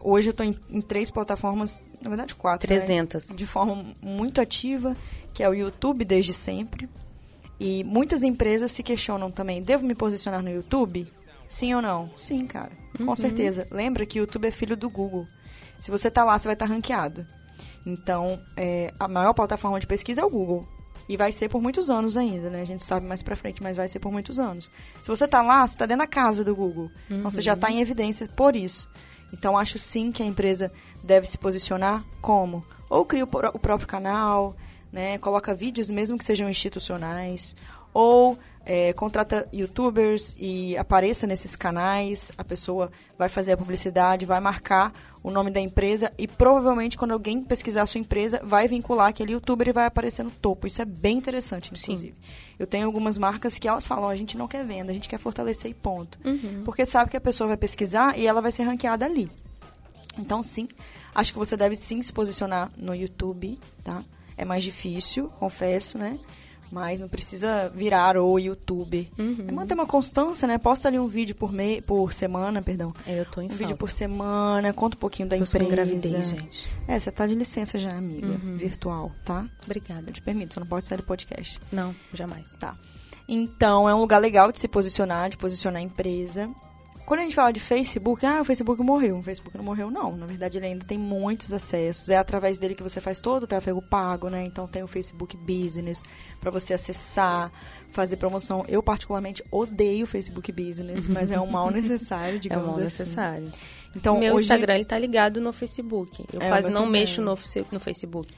hoje 0.03 0.29
eu 0.29 0.33
tô 0.33 0.43
em, 0.43 0.57
em 0.69 0.81
três 0.81 1.09
plataformas, 1.09 1.83
na 2.01 2.09
verdade 2.09 2.35
quatro. 2.35 2.71
né? 2.71 2.77
300. 2.77 3.35
de 3.35 3.47
forma 3.47 3.83
muito 4.01 4.41
ativa, 4.41 4.95
que 5.33 5.41
é 5.41 5.49
o 5.49 5.53
YouTube 5.53 6.03
desde 6.05 6.33
sempre. 6.33 6.89
E 7.59 7.83
muitas 7.83 8.23
empresas 8.23 8.71
se 8.71 8.83
questionam 8.83 9.31
também, 9.31 9.61
devo 9.61 9.85
me 9.85 9.95
posicionar 9.95 10.43
no 10.43 10.49
YouTube? 10.49 11.07
Sim 11.47 11.75
ou 11.75 11.81
não? 11.81 12.11
Sim, 12.17 12.45
cara. 12.47 12.71
Com 12.97 13.15
certeza. 13.15 13.67
Lembra 13.71 14.05
que 14.05 14.19
o 14.19 14.21
YouTube 14.21 14.47
é 14.47 14.51
filho 14.51 14.75
do 14.75 14.89
Google. 14.89 15.27
Se 15.79 15.91
você 15.91 16.09
tá 16.09 16.23
lá, 16.23 16.37
você 16.37 16.47
vai 16.47 16.53
estar 16.53 16.65
ranqueado. 16.65 17.25
Então, 17.85 18.39
é, 18.55 18.93
a 18.99 19.07
maior 19.07 19.33
plataforma 19.33 19.79
de 19.79 19.85
pesquisa 19.85 20.21
é 20.21 20.25
o 20.25 20.29
Google. 20.29 20.67
E 21.07 21.17
vai 21.17 21.31
ser 21.31 21.49
por 21.49 21.61
muitos 21.61 21.89
anos 21.89 22.15
ainda, 22.15 22.49
né? 22.49 22.61
A 22.61 22.65
gente 22.65 22.85
sabe 22.85 23.05
mais 23.05 23.21
pra 23.21 23.35
frente, 23.35 23.61
mas 23.61 23.75
vai 23.75 23.87
ser 23.87 23.99
por 23.99 24.11
muitos 24.11 24.39
anos. 24.39 24.71
Se 25.01 25.07
você 25.07 25.27
tá 25.27 25.41
lá, 25.41 25.67
você 25.67 25.77
tá 25.77 25.85
dentro 25.85 26.03
da 26.03 26.07
casa 26.07 26.43
do 26.43 26.55
Google. 26.55 26.89
Então, 27.09 27.29
você 27.29 27.41
já 27.41 27.55
tá 27.55 27.69
em 27.69 27.81
evidência 27.81 28.27
por 28.27 28.55
isso. 28.55 28.89
Então, 29.33 29.57
acho 29.57 29.79
sim 29.79 30.11
que 30.11 30.21
a 30.21 30.25
empresa 30.25 30.71
deve 31.03 31.25
se 31.25 31.39
posicionar 31.39 32.03
como? 32.21 32.63
Ou 32.87 33.03
cria 33.03 33.25
o, 33.25 33.27
o 33.27 33.59
próprio 33.59 33.87
canal, 33.87 34.55
né? 34.91 35.17
Coloca 35.17 35.55
vídeos, 35.55 35.89
mesmo 35.89 36.19
que 36.19 36.23
sejam 36.23 36.47
institucionais. 36.47 37.55
Ou 37.91 38.37
é, 38.65 38.93
contrata 38.93 39.47
youtubers 39.51 40.35
e 40.37 40.77
apareça 40.77 41.27
nesses 41.27 41.55
canais. 41.55 42.31
A 42.37 42.43
pessoa 42.43 42.91
vai 43.17 43.29
fazer 43.29 43.53
a 43.53 43.57
publicidade, 43.57 44.25
vai 44.25 44.39
marcar 44.39 44.93
o 45.21 45.31
nome 45.31 45.51
da 45.51 45.59
empresa 45.59 46.11
e 46.17 46.27
provavelmente 46.27 46.97
quando 46.97 47.11
alguém 47.11 47.41
pesquisar 47.41 47.83
a 47.83 47.85
sua 47.85 47.99
empresa, 47.99 48.41
vai 48.43 48.67
vincular 48.67 49.07
aquele 49.07 49.33
youtuber 49.33 49.69
e 49.69 49.73
vai 49.73 49.85
aparecer 49.85 50.23
no 50.23 50.31
topo. 50.31 50.67
Isso 50.67 50.81
é 50.81 50.85
bem 50.85 51.17
interessante, 51.17 51.71
inclusive. 51.71 52.13
Eu 52.59 52.67
tenho 52.67 52.85
algumas 52.85 53.17
marcas 53.17 53.57
que 53.57 53.67
elas 53.67 53.87
falam, 53.87 54.09
a 54.09 54.15
gente 54.15 54.37
não 54.37 54.47
quer 54.47 54.65
venda, 54.65 54.91
a 54.91 54.93
gente 54.93 55.07
quer 55.07 55.19
fortalecer 55.19 55.71
e 55.71 55.73
ponto. 55.73 56.19
Porque 56.65 56.85
sabe 56.85 57.09
que 57.09 57.17
a 57.17 57.21
pessoa 57.21 57.47
vai 57.49 57.57
pesquisar 57.57 58.17
e 58.17 58.27
ela 58.27 58.41
vai 58.41 58.51
ser 58.51 58.63
ranqueada 58.63 59.05
ali. 59.05 59.31
Então, 60.17 60.43
sim, 60.43 60.67
acho 61.15 61.33
que 61.33 61.39
você 61.39 61.57
deve 61.57 61.75
sim 61.75 62.01
se 62.01 62.13
posicionar 62.13 62.71
no 62.77 62.93
YouTube, 62.93 63.57
tá? 63.83 64.03
É 64.37 64.45
mais 64.45 64.63
difícil, 64.63 65.27
confesso, 65.39 65.97
né? 65.97 66.19
Mas 66.73 66.99
não 66.99 67.07
precisa 67.07 67.71
virar 67.75 68.17
o 68.17 68.39
YouTube. 68.39 69.11
É 69.47 69.51
manter 69.51 69.75
uma 69.75 69.85
constância, 69.85 70.47
né? 70.47 70.57
Posta 70.57 70.87
ali 70.87 70.97
um 70.97 71.07
vídeo 71.07 71.35
por, 71.35 71.53
me... 71.53 71.81
por 71.81 72.11
semana, 72.11 72.63
perdão. 72.63 72.91
É, 73.05 73.19
eu 73.19 73.25
tô 73.25 73.41
em 73.41 73.45
Um 73.45 73.49
falta. 73.49 73.63
vídeo 73.63 73.77
por 73.77 73.91
semana, 73.91 74.73
conta 74.73 74.97
um 74.97 74.99
pouquinho 74.99 75.29
da 75.29 75.37
Eu 75.37 75.43
empresa. 75.43 75.63
com 75.65 75.69
gravidez, 75.71 76.29
gente. 76.29 76.67
É, 76.87 76.97
você 76.97 77.11
tá 77.11 77.27
de 77.27 77.35
licença 77.35 77.77
já, 77.77 77.95
amiga. 77.95 78.27
Virtual, 78.57 79.11
tá? 79.23 79.45
Obrigada. 79.63 80.05
Eu 80.09 80.13
te 80.13 80.21
permito, 80.21 80.55
você 80.55 80.59
não 80.59 80.67
pode 80.67 80.87
sair 80.87 80.97
do 80.97 81.03
podcast. 81.03 81.59
Não, 81.71 81.93
jamais. 82.11 82.53
Tá. 82.57 82.75
Então, 83.27 83.87
é 83.87 83.93
um 83.93 83.99
lugar 83.99 84.19
legal 84.19 84.51
de 84.51 84.59
se 84.59 84.67
posicionar, 84.67 85.29
de 85.29 85.37
posicionar 85.37 85.79
a 85.79 85.85
empresa. 85.85 86.49
Quando 87.05 87.19
a 87.19 87.23
gente 87.23 87.35
fala 87.35 87.51
de 87.51 87.59
Facebook, 87.59 88.25
ah, 88.25 88.41
o 88.41 88.45
Facebook 88.45 88.81
morreu. 88.81 89.17
O 89.17 89.23
Facebook 89.23 89.57
não 89.57 89.63
morreu, 89.65 89.91
não. 89.91 90.15
Na 90.15 90.25
verdade, 90.25 90.57
ele 90.57 90.67
ainda 90.67 90.85
tem 90.85 90.97
muitos 90.97 91.51
acessos. 91.51 92.09
É 92.09 92.17
através 92.17 92.57
dele 92.57 92.75
que 92.75 92.83
você 92.83 93.01
faz 93.01 93.19
todo 93.19 93.43
o 93.43 93.47
tráfego 93.47 93.81
pago, 93.81 94.29
né? 94.29 94.43
Então, 94.45 94.67
tem 94.67 94.81
o 94.83 94.87
Facebook 94.87 95.35
Business 95.35 96.01
para 96.39 96.49
você 96.49 96.73
acessar, 96.73 97.51
fazer 97.91 98.15
promoção. 98.17 98.63
Eu, 98.69 98.81
particularmente, 98.81 99.43
odeio 99.51 100.05
o 100.05 100.07
Facebook 100.07 100.51
Business, 100.51 101.07
mas 101.07 101.29
é 101.29 101.39
um 101.39 101.45
mal 101.47 101.69
necessário, 101.71 102.37
É 102.37 102.39
digamos 102.39 102.63
um 102.63 102.67
mal 102.69 102.75
assim. 102.77 102.83
necessário. 102.85 103.51
Então, 103.95 104.19
Meu 104.19 104.35
hoje... 104.35 104.45
Instagram 104.45 104.75
ele 104.75 104.85
tá 104.85 104.97
ligado 104.97 105.41
no 105.41 105.51
Facebook. 105.51 106.25
Eu 106.31 106.41
É, 106.41 106.47
quase 106.47 106.69
não 106.69 106.85
também. 106.85 107.01
mexo 107.01 107.21
no, 107.21 107.37
no 107.71 107.79
Facebook. 107.79 108.33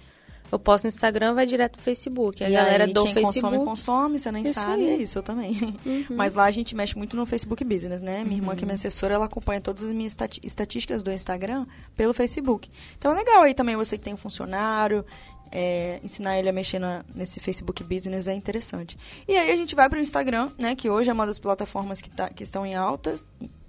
Eu 0.56 0.60
posto 0.60 0.86
no 0.86 0.88
Instagram, 0.88 1.34
vai 1.34 1.46
direto 1.46 1.74
pro 1.74 1.82
Facebook. 1.82 2.42
A 2.44 2.50
e 2.50 2.54
galera 2.54 2.86
aí, 2.86 2.94
do 2.94 3.04
quem 3.04 3.14
Facebook. 3.14 3.42
consome, 3.42 3.66
consome, 3.66 4.20
você 4.20 4.32
nem 4.32 4.44
Isso 4.44 4.54
sabe, 4.54 4.88
é 4.88 4.96
isso, 4.96 5.18
eu 5.20 5.24
também. 5.24 5.78
Mas 6.10 6.34
lá 6.34 6.46
a 6.46 6.52
gente 6.52 6.74
mexe 6.74 6.98
muito 6.98 7.16
no 7.18 7.26
Facebook 7.26 7.64
Business, 7.66 8.02
né? 8.02 8.24
Minha 8.24 8.38
irmã, 8.38 8.56
que 8.56 8.64
é 8.64 8.66
minha 8.66 8.76
assessora, 8.76 9.16
ela 9.16 9.26
acompanha 9.26 9.60
todas 9.60 9.84
as 9.84 9.92
minhas 9.92 10.16
estatísticas 10.42 11.02
do 11.02 11.12
Instagram 11.12 11.66
pelo 11.96 12.14
Facebook. 12.14 12.70
Então 12.98 13.12
é 13.12 13.16
legal 13.16 13.44
aí 13.44 13.54
também 13.54 13.76
você 13.76 13.98
que 13.98 14.04
tem 14.06 14.14
um 14.14 14.18
funcionário, 14.18 15.06
é, 15.52 16.00
ensinar 16.04 16.40
ele 16.40 16.48
a 16.48 16.54
mexer 16.54 16.80
na- 16.80 17.04
nesse 17.14 17.40
Facebook 17.42 17.84
Business 17.84 18.28
é 18.28 18.34
interessante. 18.34 18.98
E 19.28 19.36
aí 19.36 19.52
a 19.52 19.58
gente 19.58 19.76
vai 19.76 19.90
pro 19.90 20.00
Instagram, 20.00 20.50
né? 20.58 20.74
Que 20.74 20.90
hoje 20.90 21.10
é 21.10 21.14
uma 21.14 21.26
das 21.26 21.38
plataformas 21.38 22.00
que, 22.00 22.10
tá, 22.10 22.30
que 22.30 22.44
estão 22.44 22.66
em 22.66 22.76
alta. 22.76 23.16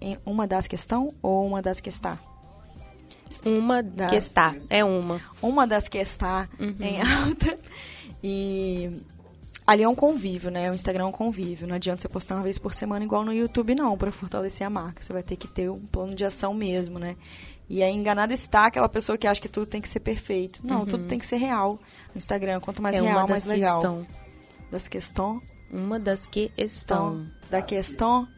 Em 0.00 0.16
uma 0.24 0.46
das 0.46 0.68
que 0.68 0.76
estão 0.76 1.12
ou 1.20 1.46
uma 1.46 1.60
das 1.60 1.80
que 1.80 1.88
está? 1.88 2.16
Uma 3.44 3.82
Das- 3.82 4.10
que 4.10 4.16
está. 4.16 4.54
É 4.70 4.84
uma. 4.84 5.20
uma 5.42 5.66
das 5.66 5.88
que 5.88 5.98
está 5.98 6.48
Uhum. 6.58 6.74
em 6.80 7.00
alta. 7.02 7.58
E 8.22 9.00
ali 9.66 9.82
é 9.82 9.88
um 9.88 9.94
convívio, 9.94 10.50
né? 10.50 10.70
O 10.70 10.74
Instagram 10.74 11.04
é 11.04 11.06
um 11.06 11.12
convívio. 11.12 11.66
Não 11.66 11.74
adianta 11.76 12.02
você 12.02 12.08
postar 12.08 12.36
uma 12.36 12.42
vez 12.42 12.58
por 12.58 12.72
semana 12.74 13.04
igual 13.04 13.24
no 13.24 13.32
YouTube, 13.32 13.74
não, 13.74 13.96
para 13.96 14.10
fortalecer 14.10 14.66
a 14.66 14.70
marca. 14.70 15.02
Você 15.02 15.12
vai 15.12 15.22
ter 15.22 15.36
que 15.36 15.48
ter 15.48 15.70
um 15.70 15.80
plano 15.80 16.14
de 16.14 16.24
ação 16.24 16.54
mesmo, 16.54 16.98
né? 16.98 17.16
E 17.68 17.82
aí, 17.82 17.92
enganada 17.92 18.32
está 18.32 18.66
aquela 18.66 18.88
pessoa 18.88 19.18
que 19.18 19.26
acha 19.26 19.40
que 19.40 19.48
tudo 19.48 19.66
tem 19.66 19.80
que 19.80 19.88
ser 19.88 19.98
perfeito. 20.00 20.60
Não, 20.62 20.86
tudo 20.86 21.04
tem 21.08 21.18
que 21.18 21.26
ser 21.26 21.36
real. 21.36 21.80
No 22.14 22.18
Instagram, 22.18 22.60
quanto 22.60 22.80
mais 22.80 22.96
Uhum. 22.96 23.02
é 23.06 23.08
real, 23.08 23.18
uma 23.20 23.26
mais 23.28 23.44
legal. 23.44 23.76
estão. 23.76 24.06
Das 24.70 24.86
questões. 24.86 25.42
Uma 25.72 25.98
das 25.98 26.26
que 26.26 26.52
estão. 26.56 27.14
Então, 27.22 27.30
da 27.50 27.60
questão. 27.62 28.28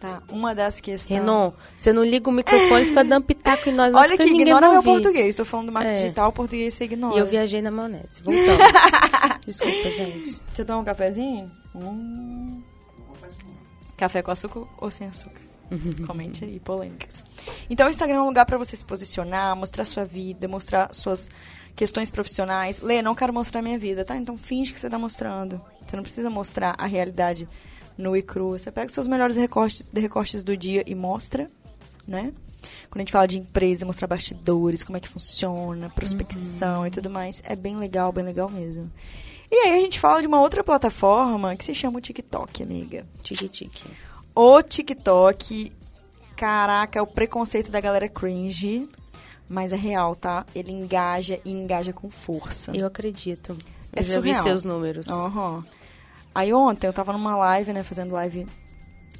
Tá, 0.00 0.22
uma 0.30 0.54
das 0.54 0.78
questões. 0.80 1.18
Renan, 1.18 1.52
você 1.76 1.92
não 1.92 2.04
liga 2.04 2.30
o 2.30 2.32
microfone 2.32 2.82
e 2.82 2.86
fica 2.86 3.02
dando 3.02 3.24
pitaco 3.24 3.68
em 3.68 3.72
nós, 3.72 3.92
não, 3.92 3.98
Olha 4.00 4.16
que 4.16 4.22
ignora 4.28 4.68
meu 4.68 4.76
ouvir. 4.76 4.90
português. 4.90 5.26
Estou 5.30 5.44
falando 5.44 5.66
do 5.66 5.72
marketing 5.72 5.98
É. 5.98 6.02
digital, 6.02 6.32
português 6.32 6.72
você 6.74 6.84
ignora. 6.84 7.16
E 7.16 7.18
eu 7.18 7.26
viajei 7.26 7.60
na 7.60 7.70
maionese. 7.72 8.22
Voltamos. 8.22 8.46
Desculpa, 9.44 9.90
gente. 9.90 10.22
Deixa 10.40 10.42
eu 10.62 10.64
tomar 10.64 10.78
um 10.80 10.84
cafezinho? 10.84 11.50
Hum. 11.74 12.62
Café 13.96 14.22
com 14.22 14.30
açúcar 14.30 14.64
ou 14.80 14.90
sem 14.90 15.08
açúcar? 15.08 15.40
Comente 16.06 16.44
aí, 16.44 16.60
polêmicas. 16.60 17.24
Então, 17.68 17.86
o 17.88 17.90
Instagram 17.90 18.18
é 18.18 18.22
um 18.22 18.26
lugar 18.26 18.46
para 18.46 18.56
você 18.56 18.76
se 18.76 18.84
posicionar, 18.84 19.56
mostrar 19.56 19.84
sua 19.84 20.04
vida, 20.04 20.46
mostrar 20.46 20.94
suas 20.94 21.28
questões 21.74 22.10
profissionais. 22.10 22.80
Lê, 22.80 23.02
não 23.02 23.14
quero 23.14 23.32
mostrar 23.34 23.60
minha 23.62 23.78
vida, 23.78 24.04
tá? 24.04 24.16
Então, 24.16 24.38
finge 24.38 24.72
que 24.72 24.78
você 24.78 24.88
tá 24.88 24.98
mostrando. 24.98 25.60
Você 25.86 25.96
não 25.96 26.02
precisa 26.04 26.30
mostrar 26.30 26.74
a 26.78 26.86
realidade 26.86 27.48
nua 27.98 28.18
e 28.18 28.22
crua. 28.22 28.58
Você 28.58 28.70
pega 28.70 28.86
os 28.86 28.94
seus 28.94 29.06
melhores 29.06 29.36
recortes, 29.36 29.84
recortes 29.94 30.42
do 30.42 30.56
dia 30.56 30.84
e 30.86 30.94
mostra, 30.94 31.50
né? 32.06 32.32
Quando 32.90 32.96
a 32.96 33.00
gente 33.00 33.12
fala 33.12 33.28
de 33.28 33.38
empresa, 33.38 33.84
mostrar 33.84 34.06
bastidores, 34.06 34.82
como 34.82 34.96
é 34.96 35.00
que 35.00 35.08
funciona, 35.08 35.90
prospecção 35.90 36.86
e 36.86 36.90
tudo 36.90 37.10
mais. 37.10 37.42
É 37.44 37.54
bem 37.54 37.76
legal, 37.76 38.10
bem 38.12 38.24
legal 38.24 38.48
mesmo. 38.48 38.90
E 39.50 39.54
aí 39.54 39.78
a 39.78 39.82
gente 39.82 39.98
fala 40.00 40.20
de 40.20 40.26
uma 40.26 40.40
outra 40.40 40.62
plataforma 40.64 41.56
que 41.56 41.64
se 41.64 41.74
chama 41.74 41.98
o 41.98 42.00
TikTok, 42.00 42.62
amiga. 42.62 43.06
Tique-tique. 43.22 43.90
O 44.34 44.62
TikTok, 44.62 45.72
caraca, 46.36 46.98
é 46.98 47.02
o 47.02 47.06
preconceito 47.06 47.70
da 47.70 47.80
galera 47.80 48.08
cringe, 48.08 48.88
mas 49.48 49.72
é 49.72 49.76
real, 49.76 50.14
tá? 50.14 50.44
Ele 50.54 50.72
engaja 50.72 51.40
e 51.44 51.50
engaja 51.50 51.92
com 51.92 52.10
força. 52.10 52.72
Eu 52.74 52.86
acredito. 52.86 53.56
Eu 53.92 54.00
É 54.00 54.02
já 54.02 54.20
vi 54.20 54.34
seus 54.34 54.64
números. 54.64 55.08
Aham. 55.08 55.64
Aí 56.34 56.52
ontem 56.52 56.86
eu 56.86 56.92
tava 56.92 57.12
numa 57.12 57.36
live, 57.36 57.72
né, 57.72 57.82
fazendo 57.82 58.14
live 58.14 58.46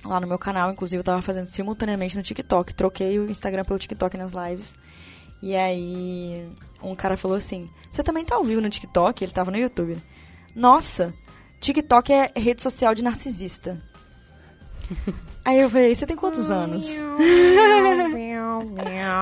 lá 0.04 0.20
no 0.20 0.26
meu 0.26 0.38
canal, 0.38 0.70
inclusive 0.70 1.00
eu 1.00 1.04
tava 1.04 1.22
fazendo 1.22 1.46
simultaneamente 1.46 2.16
no 2.16 2.22
TikTok. 2.22 2.74
Troquei 2.74 3.18
o 3.18 3.30
Instagram 3.30 3.64
pelo 3.64 3.78
TikTok 3.78 4.16
nas 4.16 4.32
lives. 4.32 4.74
E 5.42 5.54
aí 5.54 6.48
um 6.82 6.94
cara 6.94 7.16
falou 7.16 7.36
assim: 7.36 7.70
Você 7.90 8.02
também 8.02 8.24
tá 8.24 8.36
ao 8.36 8.44
vivo 8.44 8.60
no 8.60 8.70
TikTok? 8.70 9.24
Ele 9.24 9.32
tava 9.32 9.50
no 9.50 9.58
YouTube. 9.58 9.96
Nossa, 10.54 11.14
TikTok 11.60 12.12
é 12.12 12.32
rede 12.36 12.62
social 12.62 12.94
de 12.94 13.02
narcisista. 13.02 13.80
Aí 15.44 15.60
eu 15.60 15.70
falei, 15.70 15.94
você 15.94 16.06
tem 16.06 16.16
quantos 16.16 16.50
anos? 16.50 17.02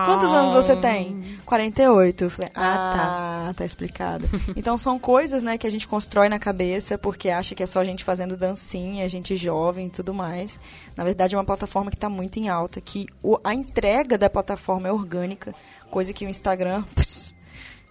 Quantos 0.06 0.30
anos 0.30 0.54
você 0.54 0.76
tem? 0.76 1.24
48. 1.46 2.24
Eu 2.24 2.30
falei, 2.30 2.50
Ah, 2.54 3.46
ah, 3.48 3.54
tá. 3.54 3.64
explicado. 3.64 4.26
Então 4.56 4.76
são 4.76 4.98
coisas, 4.98 5.42
né, 5.42 5.56
que 5.56 5.66
a 5.66 5.70
gente 5.70 5.86
constrói 5.88 6.28
na 6.28 6.38
cabeça 6.38 6.98
porque 6.98 7.30
acha 7.30 7.54
que 7.54 7.62
é 7.62 7.66
só 7.66 7.82
gente 7.84 8.04
fazendo 8.04 8.36
dancinha, 8.36 9.08
gente 9.08 9.36
jovem 9.36 9.86
e 9.86 9.90
tudo 9.90 10.12
mais. 10.12 10.58
Na 10.96 11.04
verdade, 11.04 11.34
é 11.34 11.38
uma 11.38 11.44
plataforma 11.44 11.90
que 11.90 11.96
tá 11.96 12.08
muito 12.08 12.38
em 12.38 12.48
alta, 12.48 12.80
que 12.80 13.06
o- 13.22 13.38
a 13.44 13.54
entrega 13.54 14.18
da 14.18 14.28
plataforma 14.28 14.88
é 14.88 14.92
orgânica, 14.92 15.54
coisa 15.90 16.12
que 16.12 16.26
o 16.26 16.28
Instagram 16.28 16.82
pss, 16.94 17.34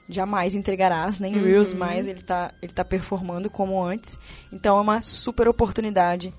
jamais 0.08 0.54
entregarás, 0.54 1.20
nem 1.20 1.34
Reels 1.34 1.74
mais 1.74 2.08
ele 2.08 2.22
tá, 2.22 2.52
ele 2.62 2.72
tá 2.74 2.86
performando 2.86 3.50
como 3.50 3.84
antes. 3.84 4.20
Então 4.52 4.78
é 4.78 4.82
uma 4.82 5.02
super 5.02 5.48
oportunidade 5.48 6.34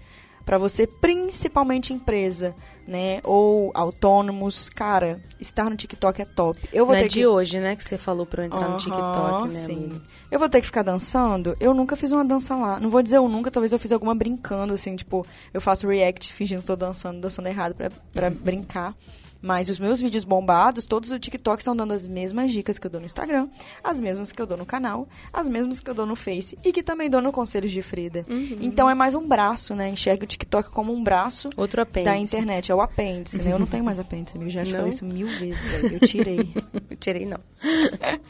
para 0.47 0.57
você, 0.59 0.87
principalmente 0.87 1.93
empresa, 1.93 2.55
né, 2.87 3.21
ou 3.25 3.73
autônomos, 3.75 4.69
cara, 4.71 5.21
estar 5.41 5.69
no 5.69 5.75
TikTok 5.76 6.23
é 6.23 6.25
top. 6.25 6.57
Eu 6.73 6.87
vou 6.87 6.95
Não 6.95 7.00
é 7.00 7.03
ter 7.03 7.09
de 7.09 7.19
que 7.19 7.26
hoje, 7.26 7.59
né, 7.59 7.75
que 7.75 7.83
você 7.83 7.99
falou 7.99 8.25
pra 8.25 8.45
eu 8.45 8.47
entrar 8.47 8.61
no 8.61 8.67
Aham, 8.67 8.76
TikTok, 8.76 9.45
né, 9.47 9.50
sim. 9.50 9.75
amiga? 9.75 10.03
Eu 10.31 10.38
vou 10.38 10.49
ter 10.49 10.61
que 10.61 10.67
ficar 10.67 10.85
dançando? 10.85 11.57
Eu 11.59 11.75
nunca 11.75 11.97
fiz 11.97 12.12
uma 12.12 12.25
dança 12.25 12.55
lá. 12.55 12.79
Não 12.79 12.88
vou 12.91 13.03
dizer 13.03 13.17
eu 13.17 13.29
nunca, 13.29 13.50
talvez 13.50 13.73
eu 13.73 13.79
fiz 13.79 13.91
alguma 13.91 14.15
brincando, 14.15 14.73
assim, 14.73 14.95
tipo, 14.95 15.26
eu 15.53 15.61
faço 15.61 15.88
react 15.88 16.33
fingindo 16.33 16.61
que 16.61 16.67
tô 16.69 16.76
dançando, 16.76 17.21
dançando 17.21 17.49
errado 17.49 17.75
pra, 17.75 17.91
pra 18.15 18.31
brincar. 18.31 18.95
Mas 19.40 19.69
os 19.69 19.78
meus 19.78 20.00
vídeos 20.00 20.25
bombados, 20.25 20.87
todos 20.87 21.11
do 21.11 21.19
TikTok 21.19 21.61
estão 21.61 21.76
dando 21.76 21.93
as 21.93 22.07
mesmas 22.07 22.52
dicas 22.52 22.78
que 22.78 22.87
eu 22.87 22.90
dou 22.90 23.00
no 23.00 23.07
Instagram, 23.07 23.49
as 23.83 24.00
mesmas 24.00 24.33
que 24.33 24.40
eu 24.40 24.47
dou 24.47 24.57
no 24.57 24.66
canal, 24.66 25.09
as 25.33 25.49
mesmas 25.49 25.81
que 25.81 25.88
eu 25.88 25.95
dou 25.95 26.07
no 26.07 26.16
Face 26.16 26.59
e 26.64 26.73
que 26.73 26.83
também 26.83 27.09
dou 27.09 27.23
no 27.23 27.33
Conselhos 27.33 27.71
de 27.71 27.83
Frida. 27.83 28.25
Uhum. 28.28 28.57
Então 28.61 28.88
é 28.88 28.95
mais 28.95 29.14
um 29.14 29.26
braço, 29.26 29.75
né? 29.75 29.88
Enxerga 29.88 30.25
o 30.25 30.26
TikTok 30.26 30.71
como 30.71 30.93
um 30.93 31.02
braço 31.02 31.50
Outro 31.57 31.83
apêndice. 31.83 32.14
da 32.14 32.19
internet. 32.19 32.73
É 32.73 32.75
o 32.75 32.81
apêndice, 32.81 33.43
né? 33.43 33.52
Eu 33.52 33.59
não 33.59 33.66
tenho 33.66 33.85
mais 33.85 33.99
apêndice, 33.99 34.37
amigo. 34.37 34.50
Já 34.50 34.64
te 34.64 34.73
falei 34.73 34.88
isso 34.88 35.05
mil 35.05 35.26
vezes. 35.26 35.83
Eu 35.83 36.00
tirei. 36.00 36.50
Tirei, 36.99 37.26
não. 37.26 37.40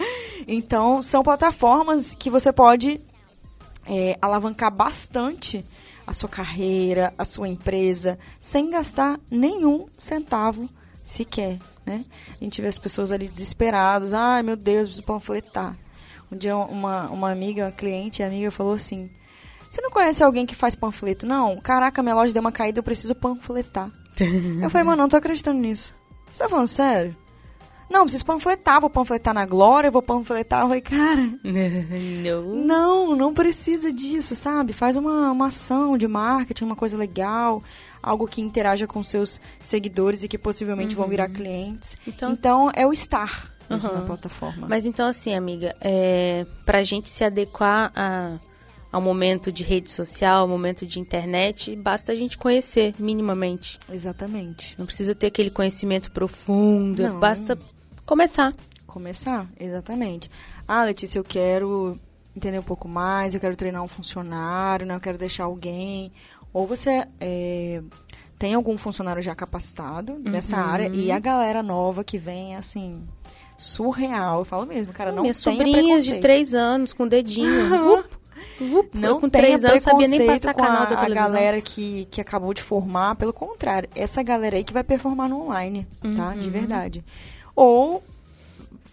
Então, 0.48 1.02
são 1.02 1.24
plataformas 1.24 2.14
que 2.14 2.30
você 2.30 2.52
pode 2.52 3.00
é, 3.84 4.16
alavancar 4.22 4.70
bastante 4.70 5.64
a 6.06 6.12
sua 6.12 6.28
carreira, 6.28 7.12
a 7.18 7.24
sua 7.24 7.48
empresa, 7.48 8.16
sem 8.38 8.70
gastar 8.70 9.18
nenhum 9.28 9.86
centavo 9.98 10.68
sequer, 11.06 11.58
né? 11.86 12.04
A 12.38 12.44
gente 12.44 12.60
vê 12.60 12.66
as 12.66 12.76
pessoas 12.76 13.12
ali 13.12 13.28
desesperadas, 13.28 14.12
ai 14.12 14.42
meu 14.42 14.56
Deus, 14.56 14.88
preciso 14.88 15.04
panfletar. 15.04 15.78
Um 16.30 16.36
dia 16.36 16.56
uma, 16.56 17.08
uma 17.08 17.30
amiga, 17.30 17.64
uma 17.64 17.72
cliente, 17.72 18.22
amiga, 18.22 18.50
falou 18.50 18.74
assim, 18.74 19.08
você 19.70 19.80
não 19.80 19.90
conhece 19.90 20.22
alguém 20.22 20.44
que 20.44 20.54
faz 20.54 20.74
panfleto? 20.74 21.24
Não, 21.24 21.56
caraca, 21.58 22.02
minha 22.02 22.14
loja 22.14 22.32
deu 22.32 22.40
uma 22.40 22.52
caída, 22.52 22.80
eu 22.80 22.82
preciso 22.82 23.14
panfletar. 23.14 23.90
eu 24.60 24.68
falei, 24.68 24.84
mano, 24.84 25.02
não 25.02 25.08
tô 25.08 25.16
acreditando 25.16 25.60
nisso. 25.60 25.94
Você 26.32 26.42
tá 26.42 26.48
falando 26.48 26.68
sério? 26.68 27.16
Não, 27.88 28.02
preciso 28.02 28.26
panfletar, 28.26 28.80
vou 28.80 28.90
panfletar 28.90 29.32
na 29.32 29.46
Glória, 29.46 29.92
vou 29.92 30.02
panfletar. 30.02 30.62
Eu 30.62 30.66
falei, 30.66 30.80
cara, 30.80 31.22
não. 31.44 32.42
não, 32.54 33.16
não 33.16 33.34
precisa 33.34 33.92
disso, 33.92 34.34
sabe? 34.34 34.72
Faz 34.72 34.96
uma, 34.96 35.30
uma 35.30 35.46
ação 35.46 35.96
de 35.96 36.08
marketing, 36.08 36.64
uma 36.64 36.74
coisa 36.74 36.96
legal, 36.96 37.62
algo 38.06 38.26
que 38.26 38.40
interaja 38.40 38.86
com 38.86 39.02
seus 39.04 39.40
seguidores 39.60 40.22
e 40.22 40.28
que 40.28 40.38
possivelmente 40.38 40.94
vão 40.94 41.08
virar 41.08 41.28
clientes. 41.28 41.96
Então- 42.06 42.32
Então, 42.32 42.70
é 42.74 42.86
o 42.86 42.92
estar 42.92 43.52
mesmo 43.68 43.90
Uhum. 43.90 43.96
na 43.98 44.02
plataforma. 44.02 44.66
Mas 44.68 44.86
então, 44.86 45.08
assim, 45.08 45.34
amiga, 45.34 45.74
é, 45.80 46.46
pra 46.64 46.82
gente 46.84 47.10
se 47.10 47.24
adequar 47.24 47.90
a, 47.96 48.38
ao 48.92 49.00
momento 49.02 49.50
de 49.50 49.64
rede 49.64 49.90
social, 49.90 50.42
ao 50.42 50.48
momento 50.48 50.86
de 50.86 51.00
internet, 51.00 51.74
basta 51.74 52.12
a 52.12 52.14
gente 52.14 52.38
conhecer 52.38 52.94
minimamente. 52.98 53.78
Exatamente. 53.92 54.76
Não 54.78 54.86
precisa 54.86 55.12
ter 55.14 55.26
aquele 55.26 55.50
conhecimento 55.50 56.12
profundo, 56.12 57.02
Não. 57.02 57.18
basta 57.18 57.58
começar. 58.06 58.54
Começar, 58.86 59.48
exatamente. 59.58 60.30
Ah, 60.66 60.84
Letícia, 60.84 61.18
eu 61.18 61.24
quero 61.24 61.98
entender 62.36 62.58
um 62.58 62.62
pouco 62.62 62.86
mais, 62.88 63.34
eu 63.34 63.40
quero 63.40 63.56
treinar 63.56 63.82
um 63.82 63.88
funcionário, 63.88 64.86
né? 64.86 64.94
eu 64.94 65.00
quero 65.00 65.18
deixar 65.18 65.44
alguém. 65.44 66.12
Ou 66.52 66.66
você 66.66 67.06
é, 67.20 67.82
tem 68.38 68.54
algum 68.54 68.76
funcionário 68.78 69.22
já 69.22 69.34
capacitado 69.34 70.18
nessa 70.18 70.56
área 70.56 70.88
e 70.92 71.10
a 71.12 71.18
galera 71.18 71.62
nova 71.62 72.02
que 72.04 72.18
vem, 72.18 72.56
assim, 72.56 73.02
surreal. 73.56 74.40
Eu 74.40 74.44
falo 74.44 74.66
mesmo, 74.66 74.92
cara, 74.92 75.12
não 75.12 75.22
Minhas 75.22 75.38
sobrinhas 75.38 76.04
de 76.04 76.18
três 76.18 76.54
anos, 76.54 76.92
com 76.92 77.06
dedinho. 77.06 78.04
vup, 78.60 78.90
Não 78.94 79.20
com 79.20 79.28
três 79.28 79.64
anos 79.64 79.82
sabia 79.82 80.08
nem 80.08 80.26
passar 80.26 80.54
com 80.54 80.62
a, 80.62 80.66
canal 80.66 80.86
da 80.86 80.94
a 80.96 81.02
televisão. 81.04 81.32
galera 81.32 81.60
que, 81.60 82.06
que 82.10 82.20
acabou 82.20 82.52
de 82.54 82.62
formar. 82.62 83.16
Pelo 83.16 83.32
contrário, 83.32 83.88
essa 83.94 84.22
galera 84.22 84.56
aí 84.56 84.64
que 84.64 84.72
vai 84.72 84.84
performar 84.84 85.28
no 85.28 85.42
online, 85.42 85.86
tá? 86.16 86.28
Uhum. 86.28 86.38
De 86.40 86.50
verdade. 86.50 87.04
Ou 87.54 88.02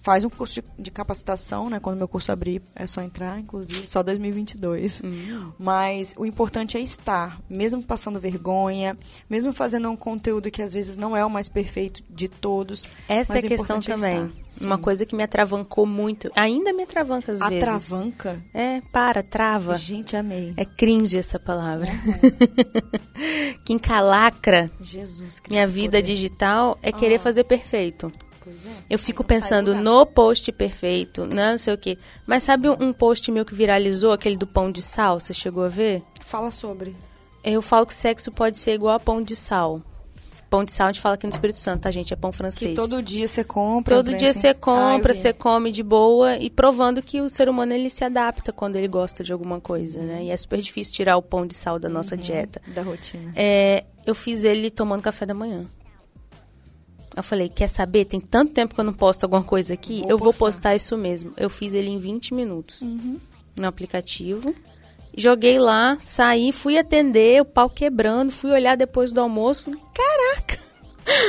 faz 0.04 0.26
um 0.26 0.30
curso 0.30 0.62
de, 0.62 0.64
de, 0.78 0.92
capacitação, 0.92 1.70
né? 1.70 1.80
Quando 1.80 1.98
meu 1.98 2.10
curso 2.10 2.30
abrir, 2.30 2.62
é 2.76 2.86
só 2.86 3.02
entrar, 3.02 3.40
inclusive, 3.40 3.88
só 3.88 4.04
2022. 4.04 5.00
Uhum. 5.00 5.54
Mas 5.58 6.14
o 6.18 6.26
importante 6.26 6.78
é 6.78 6.82
estar, 6.82 7.40
mesmo 7.50 7.82
passando 7.82 8.20
vergonha, 8.20 8.98
mesmo 9.30 9.54
fazendo 9.54 9.90
um 9.90 9.96
conteúdo 9.96 10.52
que 10.52 10.62
às 10.62 10.74
vezes 10.74 10.98
não 10.98 11.16
é 11.16 11.26
o 11.26 11.30
mais 11.30 11.48
perfeito 11.48 12.04
de 12.10 12.28
todos. 12.28 12.90
Essa 13.08 13.38
é 13.38 13.40
a 13.40 13.44
questão 13.44 13.78
é 13.78 13.82
também. 13.82 14.30
É 14.62 14.66
Uma 14.66 14.78
coisa 14.78 15.06
que 15.06 15.16
me 15.16 15.24
atravancou 15.24 15.86
muito, 15.86 16.30
ainda 16.36 16.74
me 16.74 16.84
atravanca 16.84 17.32
às 17.32 17.40
vezes. 17.40 17.64
Atravanca? 17.64 18.44
É, 18.54 18.82
para, 18.92 19.24
trava. 19.24 19.76
Gente, 19.76 20.18
amei. 20.18 20.54
É 20.58 20.66
cringe 20.66 21.18
essa 21.18 21.40
palavra. 21.40 21.88
Uhum. 23.14 23.54
que 23.64 23.74
encalacra 23.74 24.70
Jesus 24.82 25.40
Cristo 25.40 25.52
minha 25.52 25.66
vida 25.66 25.98
poder. 25.98 26.02
digital 26.02 26.78
é 26.82 26.92
querer 26.92 27.16
ah. 27.16 27.20
fazer 27.20 27.44
perfeito. 27.44 28.12
Eu 28.90 29.00
fico 29.00 29.24
pensando 29.24 29.76
no 29.76 30.06
post 30.06 30.52
perfeito, 30.52 31.26
né, 31.26 31.52
não 31.52 31.58
sei 31.58 31.74
o 31.74 31.78
quê. 31.78 31.98
Mas 32.26 32.44
sabe 32.44 32.70
um 32.70 32.94
post 32.94 33.32
meu 33.32 33.46
que 33.46 33.56
viralizou, 33.56 34.12
aquele 34.12 34.38
do 34.38 34.48
pão 34.48 34.72
de 34.72 34.82
sal? 34.82 35.20
Você 35.20 35.34
chegou 35.34 35.64
a 35.64 35.70
ver? 35.70 36.04
Fala 36.26 36.52
sobre. 36.52 36.96
Eu 37.44 37.62
falo 37.62 37.86
que 37.86 37.94
sexo 37.94 38.32
pode 38.32 38.58
ser 38.58 38.74
igual 38.74 38.96
a 38.96 39.00
pão 39.00 39.22
de 39.22 39.36
sal. 39.36 39.82
Pão 40.50 40.64
de 40.64 40.72
sal 40.72 40.88
a 40.88 40.92
gente 40.92 41.02
fala 41.02 41.16
aqui 41.16 41.26
no 41.26 41.34
Espírito 41.34 41.58
Santo, 41.58 41.82
tá, 41.82 41.92
gente? 41.92 42.14
É 42.14 42.16
pão 42.16 42.32
francês. 42.32 42.72
Que 42.72 42.76
todo 42.76 43.02
dia 43.02 43.28
você 43.28 43.44
compra. 43.44 43.96
Todo 43.96 44.16
dia 44.16 44.30
assim. 44.30 44.40
você 44.40 44.54
compra, 44.54 45.12
ah, 45.12 45.16
você 45.16 45.34
come 45.34 45.72
de 45.72 45.82
boa 45.82 46.38
e 46.38 46.48
provando 46.50 47.02
que 47.02 47.22
o 47.22 47.30
ser 47.30 47.50
humano 47.50 47.74
ele 47.74 47.90
se 47.90 48.04
adapta 48.06 48.54
quando 48.54 48.76
ele 48.76 48.88
gosta 48.88 49.24
de 49.24 49.34
alguma 49.34 49.60
coisa, 49.60 50.00
uhum. 50.00 50.06
né? 50.06 50.24
E 50.26 50.30
é 50.30 50.38
super 50.38 50.62
difícil 50.62 50.94
tirar 50.94 51.18
o 51.18 51.24
pão 51.24 51.48
de 51.48 51.56
sal 51.56 51.80
da 51.80 51.90
nossa 51.90 52.14
uhum. 52.14 52.22
dieta. 52.22 52.62
Da 52.68 52.84
rotina. 52.84 53.34
É, 53.36 53.84
eu 54.06 54.14
fiz 54.14 54.46
ele 54.46 54.70
tomando 54.70 55.02
café 55.02 55.26
da 55.26 55.34
manhã. 55.34 55.66
Eu 57.16 57.24
falei, 57.24 57.50
quer 57.50 57.68
saber? 57.68 58.06
Tem 58.06 58.20
tanto 58.20 58.54
tempo 58.54 58.74
que 58.74 58.80
eu 58.80 58.86
não 58.86 58.94
posto 58.94 59.24
alguma 59.24 59.44
coisa 59.44 59.74
aqui, 59.74 60.02
vou 60.02 60.10
eu 60.10 60.18
postar. 60.18 60.24
vou 60.24 60.34
postar 60.34 60.76
isso 60.76 60.98
mesmo. 60.98 61.34
Eu 61.38 61.50
fiz 61.50 61.74
ele 61.74 61.90
em 61.90 62.00
20 62.00 62.34
minutos 62.34 62.82
uhum. 62.82 63.20
no 63.56 63.68
aplicativo. 63.68 64.54
Joguei 65.16 65.60
lá, 65.60 65.96
saí, 66.00 66.52
fui 66.52 66.78
atender, 66.78 67.42
o 67.42 67.46
pau 67.46 67.70
quebrando, 67.70 68.32
fui 68.32 68.52
olhar 68.52 68.76
depois 68.76 69.12
do 69.12 69.22
almoço. 69.22 69.72
Caraca! 69.94 70.60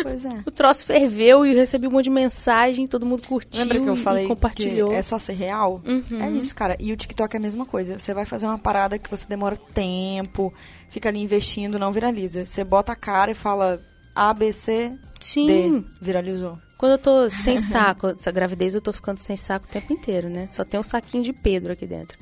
Pois 0.02 0.24
é. 0.24 0.42
O 0.46 0.50
troço 0.50 0.86
ferveu 0.86 1.44
e 1.44 1.50
eu 1.50 1.56
recebi 1.56 1.86
um 1.86 1.90
monte 1.90 2.04
de 2.04 2.10
mensagem, 2.10 2.86
todo 2.86 3.04
mundo 3.04 3.26
curtiu 3.26 3.60
Lembra 3.60 3.80
que 3.80 3.88
eu 3.88 3.96
falei 3.96 4.26
compartilhou. 4.26 4.92
é 4.92 5.02
só 5.02 5.18
ser 5.18 5.34
real? 5.34 5.82
Uhum. 5.86 6.22
É 6.22 6.30
isso, 6.30 6.54
cara. 6.54 6.76
E 6.80 6.92
o 6.92 6.96
TikTok 6.96 7.36
é 7.36 7.38
a 7.38 7.42
mesma 7.42 7.66
coisa. 7.66 7.98
Você 7.98 8.14
vai 8.14 8.24
fazer 8.24 8.46
uma 8.46 8.58
parada 8.58 8.98
que 8.98 9.10
você 9.10 9.26
demora 9.28 9.56
tempo, 9.74 10.52
fica 10.88 11.10
ali 11.10 11.20
investindo, 11.20 11.78
não 11.78 11.92
viraliza. 11.92 12.46
Você 12.46 12.64
bota 12.64 12.92
a 12.92 12.96
cara 12.96 13.32
e 13.32 13.34
fala 13.34 13.82
A, 14.14 14.32
B, 14.32 14.52
C, 14.52 14.92
Sim. 15.24 15.46
D, 15.46 15.84
viralizou. 16.02 16.58
Quando 16.76 16.92
eu 16.92 16.98
tô 16.98 17.30
sem 17.30 17.56
saco, 17.58 18.08
essa 18.08 18.30
gravidez 18.30 18.74
eu 18.74 18.80
tô 18.82 18.92
ficando 18.92 19.18
sem 19.18 19.38
saco 19.38 19.64
o 19.64 19.68
tempo 19.68 19.90
inteiro, 19.90 20.28
né? 20.28 20.48
Só 20.50 20.64
tem 20.64 20.78
um 20.78 20.82
saquinho 20.82 21.24
de 21.24 21.32
Pedro 21.32 21.72
aqui 21.72 21.86
dentro. 21.86 22.18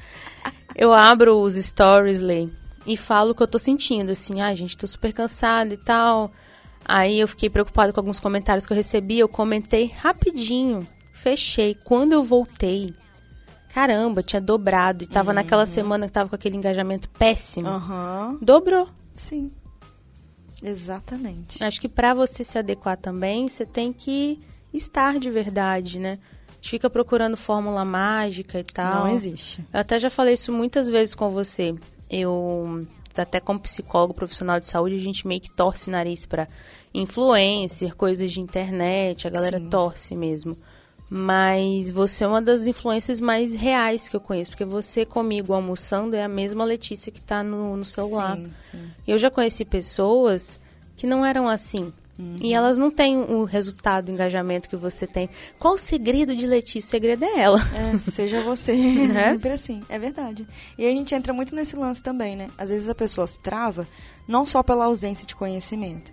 Eu 0.76 0.92
abro 0.92 1.37
os 1.37 1.56
stories, 1.56 2.21
Lê, 2.21 2.49
e 2.87 2.97
falo 2.97 3.32
o 3.32 3.35
que 3.35 3.42
eu 3.42 3.49
tô 3.49 3.59
sentindo, 3.59 4.12
assim, 4.12 4.40
ai, 4.40 4.52
ah, 4.52 4.54
gente, 4.54 4.78
tô 4.78 4.87
super 4.87 5.12
cansada 5.12 5.75
e 5.75 5.76
tal. 5.76 6.30
Aí 6.85 7.18
eu 7.18 7.26
fiquei 7.26 7.50
preocupada 7.50 7.92
com 7.92 7.99
alguns 7.99 8.21
comentários 8.21 8.64
que 8.64 8.73
eu 8.73 8.76
recebi, 8.76 9.18
eu 9.18 9.28
comentei 9.28 9.92
rapidinho, 9.99 10.87
fechei. 11.12 11.75
Quando 11.75 12.12
eu 12.12 12.23
voltei, 12.23 12.94
caramba, 13.75 14.23
tinha 14.23 14.40
dobrado. 14.40 15.02
E 15.02 15.09
tava 15.09 15.30
uhum. 15.30 15.35
naquela 15.35 15.66
semana 15.66 16.06
que 16.06 16.12
tava 16.12 16.28
com 16.28 16.37
aquele 16.37 16.56
engajamento 16.56 17.09
péssimo. 17.11 17.68
Uhum. 17.68 18.38
Dobrou. 18.40 18.88
Sim. 19.16 19.50
Exatamente. 20.62 21.62
Acho 21.62 21.81
que 21.81 21.88
para 21.88 22.14
você 22.14 22.45
se 22.45 22.59
adequar 22.59 22.97
também, 22.97 23.49
você 23.49 23.66
tem 23.66 23.92
que 23.92 24.40
estar 24.73 25.19
de 25.19 25.31
verdade, 25.31 25.99
né? 25.99 26.19
A 26.49 26.54
gente 26.54 26.71
fica 26.71 26.88
procurando 26.88 27.37
fórmula 27.37 27.85
mágica 27.85 28.61
e 28.61 28.64
tal. 28.64 29.07
Não 29.07 29.09
existe. 29.09 29.64
Eu 29.73 29.81
até 29.81 29.99
já 29.99 30.09
falei 30.09 30.35
isso 30.35 30.52
muitas 30.52 30.88
vezes 30.88 31.14
com 31.14 31.31
você. 31.31 31.75
Eu, 32.09 32.87
até 33.16 33.40
como 33.40 33.59
psicólogo 33.59 34.14
profissional 34.14 34.61
de 34.61 34.66
saúde, 34.66 34.97
a 34.97 35.00
gente 35.00 35.26
meio 35.26 35.40
que 35.40 35.50
torce 35.50 35.90
nariz 35.90 36.25
para 36.25 36.47
influencer, 36.95 37.97
coisas 37.97 38.31
de 38.31 38.40
internet, 38.40 39.26
a 39.26 39.31
galera 39.31 39.59
Sim. 39.59 39.69
torce 39.69 40.14
mesmo. 40.14 40.57
Mas 41.14 41.90
você 41.90 42.25
é 42.25 42.26
uma 42.26 42.40
das 42.40 42.66
influências 42.66 43.21
mais 43.21 43.52
reais 43.52 44.09
que 44.09 44.16
eu 44.16 44.21
conheço, 44.21 44.52
porque 44.52 44.64
você 44.64 45.04
comigo 45.04 45.52
almoçando 45.52 46.16
é 46.16 46.25
a 46.25 46.28
mesma 46.28 46.64
Letícia 46.64 47.12
que 47.12 47.19
está 47.19 47.42
no, 47.42 47.76
no 47.76 47.85
celular. 47.85 48.38
Sim, 48.38 48.50
sim. 48.62 48.90
Eu 49.07 49.19
já 49.19 49.31
conheci 49.31 49.62
pessoas 49.62 50.59
que 50.97 51.07
não 51.07 51.23
eram 51.26 51.50
assim. 51.50 51.93
Uhum. 52.19 52.36
E 52.41 52.54
elas 52.54 52.78
não 52.78 52.91
têm 52.91 53.19
o 53.19 53.45
resultado, 53.45 54.08
o 54.08 54.10
engajamento 54.10 54.71
que 54.71 54.76
você 54.76 55.06
tem. 55.06 55.28
Qual 55.58 55.75
o 55.75 55.78
segredo 55.78 56.34
de 56.34 56.47
Letícia? 56.47 56.89
O 56.89 56.91
segredo 56.91 57.26
é 57.26 57.41
ela. 57.41 57.60
É, 57.75 57.99
seja 57.99 58.41
você. 58.41 58.73
é 59.15 59.32
sempre 59.32 59.50
assim. 59.50 59.82
É 59.91 59.99
verdade. 59.99 60.49
E 60.78 60.86
a 60.86 60.91
gente 60.91 61.15
entra 61.15 61.34
muito 61.34 61.54
nesse 61.54 61.76
lance 61.76 62.02
também, 62.02 62.36
né? 62.36 62.49
Às 62.56 62.71
vezes 62.71 62.89
a 62.89 62.95
pessoa 62.95 63.26
se 63.26 63.39
trava, 63.39 63.86
não 64.26 64.47
só 64.47 64.63
pela 64.63 64.86
ausência 64.86 65.26
de 65.26 65.36
conhecimento, 65.36 66.10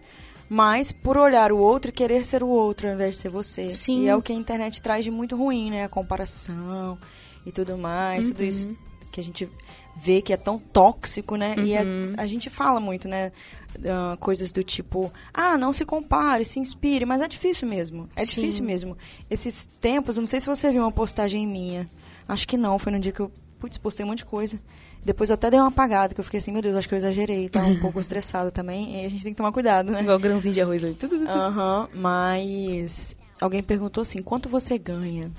mas 0.49 0.91
por 0.91 1.17
olhar 1.17 1.51
o 1.51 1.57
outro 1.57 1.89
e 1.89 1.93
querer 1.93 2.25
ser 2.25 2.43
o 2.43 2.47
outro 2.47 2.88
ao 2.88 2.95
invés 2.95 3.15
de 3.15 3.21
ser 3.21 3.29
você. 3.29 3.67
Sim. 3.67 4.01
E 4.01 4.07
é 4.07 4.15
o 4.15 4.21
que 4.21 4.33
a 4.33 4.35
internet 4.35 4.81
traz 4.81 5.03
de 5.05 5.12
muito 5.12 5.35
ruim, 5.35 5.69
né? 5.69 5.83
A 5.83 5.89
comparação 5.89 6.97
e 7.45 7.51
tudo 7.51 7.77
mais, 7.77 8.25
uhum. 8.25 8.31
tudo 8.33 8.43
isso 8.43 8.77
que 9.12 9.19
a 9.19 9.23
gente 9.23 9.49
vê 9.95 10.21
que 10.21 10.31
é 10.31 10.38
tão 10.38 10.57
tóxico, 10.57 11.35
né? 11.35 11.55
Uhum. 11.57 11.65
E 11.65 11.77
a, 11.77 11.81
a, 12.17 12.25
gente 12.25 12.49
fala 12.49 12.79
muito, 12.79 13.07
né? 13.07 13.31
Uh, 13.77 14.17
coisas 14.17 14.51
do 14.51 14.63
tipo, 14.63 15.12
ah, 15.33 15.57
não 15.57 15.71
se 15.71 15.85
compare, 15.85 16.43
se 16.43 16.59
inspire, 16.59 17.05
mas 17.05 17.21
é 17.21 17.27
difícil 17.27 17.67
mesmo. 17.67 18.09
É 18.15 18.21
Sim. 18.21 18.35
difícil 18.35 18.65
mesmo. 18.65 18.97
Esses 19.29 19.67
tempos, 19.79 20.17
não 20.17 20.25
sei 20.25 20.39
se 20.39 20.47
você 20.47 20.71
viu 20.71 20.81
uma 20.81 20.91
postagem 20.91 21.45
minha. 21.45 21.89
Acho 22.27 22.47
que 22.47 22.57
não, 22.57 22.79
foi 22.79 22.91
no 22.91 22.99
dia 22.99 23.12
que 23.12 23.19
eu, 23.19 23.31
putz, 23.59 23.77
postei 23.77 24.05
um 24.05 24.09
monte 24.09 24.19
de 24.19 24.25
coisa. 24.25 24.59
Depois 25.03 25.29
eu 25.29 25.33
até 25.35 25.49
dei 25.49 25.59
uma 25.59 25.69
apagada, 25.69 26.13
que 26.13 26.19
eu 26.19 26.23
fiquei 26.23 26.39
assim, 26.39 26.51
meu 26.51 26.62
Deus, 26.62 26.75
acho 26.75 26.88
que 26.88 26.93
eu 26.93 26.97
exagerei. 26.97 27.49
Tava 27.49 27.67
um 27.67 27.79
pouco 27.79 27.99
estressada 28.01 28.51
também. 28.51 29.01
E 29.01 29.05
a 29.05 29.09
gente 29.09 29.23
tem 29.23 29.33
que 29.33 29.38
tomar 29.38 29.51
cuidado, 29.51 29.91
né? 29.91 30.01
Igual 30.01 30.19
grãozinho 30.19 30.53
de 30.53 30.62
arroz 30.62 30.83
ali. 30.83 30.97
Aham, 31.27 31.88
uhum, 31.93 31.99
mas 32.01 33.15
alguém 33.39 33.63
perguntou 33.63 34.01
assim, 34.01 34.21
quanto 34.21 34.49
você 34.49 34.77
ganha? 34.77 35.31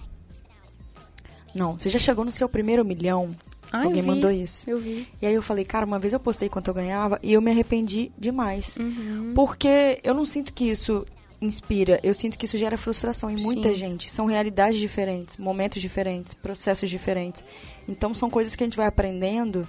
Não, 1.54 1.76
você 1.76 1.88
já 1.88 1.98
chegou 1.98 2.24
no 2.24 2.32
seu 2.32 2.48
primeiro 2.48 2.84
milhão? 2.84 3.34
Ah, 3.72 3.84
Alguém 3.84 4.02
mandou 4.02 4.30
isso. 4.30 4.68
Eu 4.68 4.78
vi. 4.78 5.06
E 5.22 5.26
aí 5.26 5.34
eu 5.34 5.42
falei, 5.42 5.64
cara, 5.64 5.86
uma 5.86 5.98
vez 5.98 6.12
eu 6.12 6.18
postei 6.18 6.48
quanto 6.48 6.68
eu 6.68 6.74
ganhava 6.74 7.18
e 7.22 7.32
eu 7.32 7.40
me 7.40 7.50
arrependi 7.50 8.10
demais. 8.18 8.76
Uhum. 8.78 9.32
Porque 9.34 10.00
eu 10.02 10.12
não 10.12 10.26
sinto 10.26 10.52
que 10.52 10.64
isso 10.64 11.06
inspira, 11.40 11.98
eu 12.02 12.12
sinto 12.12 12.38
que 12.38 12.44
isso 12.44 12.58
gera 12.58 12.76
frustração 12.76 13.30
em 13.30 13.40
muita 13.40 13.70
Sim. 13.70 13.74
gente. 13.74 14.10
São 14.10 14.26
realidades 14.26 14.78
diferentes, 14.78 15.36
momentos 15.36 15.80
diferentes, 15.80 16.34
processos 16.34 16.90
diferentes. 16.90 17.44
Então 17.88 18.14
são 18.14 18.28
coisas 18.28 18.54
que 18.54 18.62
a 18.62 18.66
gente 18.66 18.76
vai 18.76 18.86
aprendendo, 18.86 19.66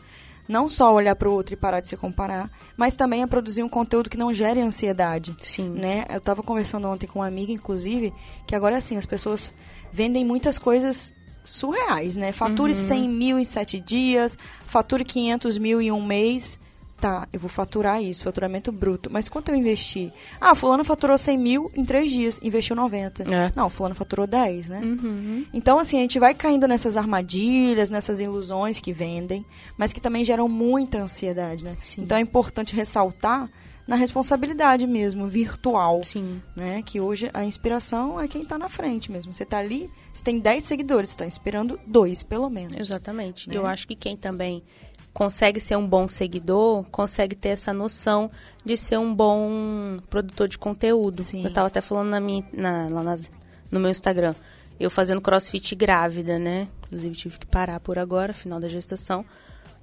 não 0.47 0.67
só 0.67 0.93
olhar 0.93 1.15
para 1.15 1.29
o 1.29 1.33
outro 1.33 1.53
e 1.53 1.57
parar 1.57 1.79
de 1.79 1.87
se 1.87 1.95
comparar, 1.95 2.51
mas 2.75 2.95
também 2.95 3.23
a 3.23 3.27
produzir 3.27 3.63
um 3.63 3.69
conteúdo 3.69 4.09
que 4.09 4.17
não 4.17 4.33
gere 4.33 4.59
ansiedade. 4.59 5.35
Sim. 5.41 5.69
Né? 5.69 6.05
Eu 6.09 6.17
estava 6.17 6.43
conversando 6.43 6.87
ontem 6.87 7.07
com 7.07 7.19
uma 7.19 7.27
amiga, 7.27 7.53
inclusive, 7.53 8.13
que 8.45 8.55
agora 8.55 8.77
assim, 8.77 8.97
as 8.97 9.05
pessoas 9.05 9.53
vendem 9.91 10.25
muitas 10.25 10.57
coisas 10.57 11.13
surreais, 11.43 12.15
né? 12.15 12.31
Fature 12.31 12.71
uhum. 12.71 12.73
100 12.73 13.09
mil 13.09 13.39
em 13.39 13.43
7 13.43 13.79
dias, 13.79 14.37
fature 14.67 15.03
500 15.03 15.57
mil 15.57 15.81
em 15.81 15.91
um 15.91 16.05
mês 16.05 16.59
tá, 17.01 17.27
eu 17.33 17.39
vou 17.39 17.49
faturar 17.49 18.01
isso, 18.01 18.23
faturamento 18.23 18.71
bruto. 18.71 19.09
Mas 19.11 19.27
quanto 19.27 19.49
eu 19.49 19.55
investi? 19.55 20.13
Ah, 20.39 20.53
fulano 20.53 20.83
faturou 20.83 21.17
100 21.17 21.37
mil 21.37 21.71
em 21.75 21.83
três 21.83 22.11
dias, 22.11 22.39
investiu 22.43 22.75
90. 22.75 23.23
É. 23.33 23.51
Não, 23.55 23.69
fulano 23.69 23.95
faturou 23.95 24.27
10, 24.27 24.69
né? 24.69 24.81
Uhum. 24.83 25.45
Então, 25.51 25.79
assim, 25.79 25.97
a 25.97 26.01
gente 26.01 26.19
vai 26.19 26.35
caindo 26.35 26.67
nessas 26.67 26.95
armadilhas, 26.95 27.89
nessas 27.89 28.19
ilusões 28.19 28.79
que 28.79 28.93
vendem, 28.93 29.43
mas 29.75 29.91
que 29.91 29.99
também 29.99 30.23
geram 30.23 30.47
muita 30.47 30.99
ansiedade, 30.99 31.63
né? 31.63 31.75
Sim. 31.79 32.03
Então 32.03 32.17
é 32.17 32.21
importante 32.21 32.75
ressaltar 32.75 33.49
na 33.87 33.95
responsabilidade 33.95 34.85
mesmo, 34.87 35.27
virtual. 35.27 36.03
Sim. 36.03 36.41
Né? 36.55 36.81
Que 36.81 36.99
hoje 37.01 37.29
a 37.33 37.43
inspiração 37.43 38.21
é 38.21 38.27
quem 38.27 38.43
está 38.43 38.57
na 38.57 38.69
frente 38.69 39.11
mesmo. 39.11 39.33
Você 39.33 39.43
está 39.43 39.57
ali, 39.57 39.89
você 40.13 40.23
tem 40.23 40.39
10 40.39 40.63
seguidores, 40.63 41.09
você 41.09 41.15
está 41.15 41.25
inspirando 41.25 41.79
dois, 41.85 42.23
pelo 42.23 42.49
menos. 42.49 42.77
Exatamente. 42.77 43.49
Né? 43.49 43.57
Eu 43.57 43.65
acho 43.65 43.87
que 43.87 43.95
quem 43.95 44.15
também 44.15 44.63
consegue 45.13 45.59
ser 45.59 45.75
um 45.75 45.87
bom 45.87 46.07
seguidor, 46.07 46.83
consegue 46.85 47.35
ter 47.35 47.49
essa 47.49 47.73
noção 47.73 48.31
de 48.63 48.77
ser 48.77 48.97
um 48.97 49.13
bom 49.13 49.97
produtor 50.09 50.47
de 50.47 50.57
conteúdo. 50.57 51.21
Sim. 51.21 51.43
Eu 51.43 51.49
estava 51.49 51.67
até 51.67 51.81
falando 51.81 52.09
na 52.09 52.19
minha, 52.19 52.43
na, 52.53 52.87
lá 52.89 53.03
nas, 53.03 53.29
no 53.69 53.79
meu 53.79 53.91
Instagram. 53.91 54.33
Eu 54.79 54.89
fazendo 54.89 55.21
crossfit 55.21 55.75
grávida, 55.75 56.39
né? 56.39 56.67
Inclusive 56.87 57.15
tive 57.15 57.39
que 57.39 57.45
parar 57.45 57.79
por 57.79 57.99
agora, 57.99 58.33
final 58.33 58.59
da 58.59 58.67
gestação. 58.67 59.25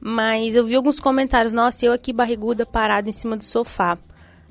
Mas 0.00 0.56
eu 0.56 0.64
vi 0.64 0.74
alguns 0.74 1.00
comentários, 1.00 1.52
nossa, 1.52 1.84
eu 1.84 1.92
aqui 1.92 2.12
barriguda 2.12 2.64
parada 2.64 3.08
em 3.08 3.12
cima 3.12 3.36
do 3.36 3.44
sofá. 3.44 3.98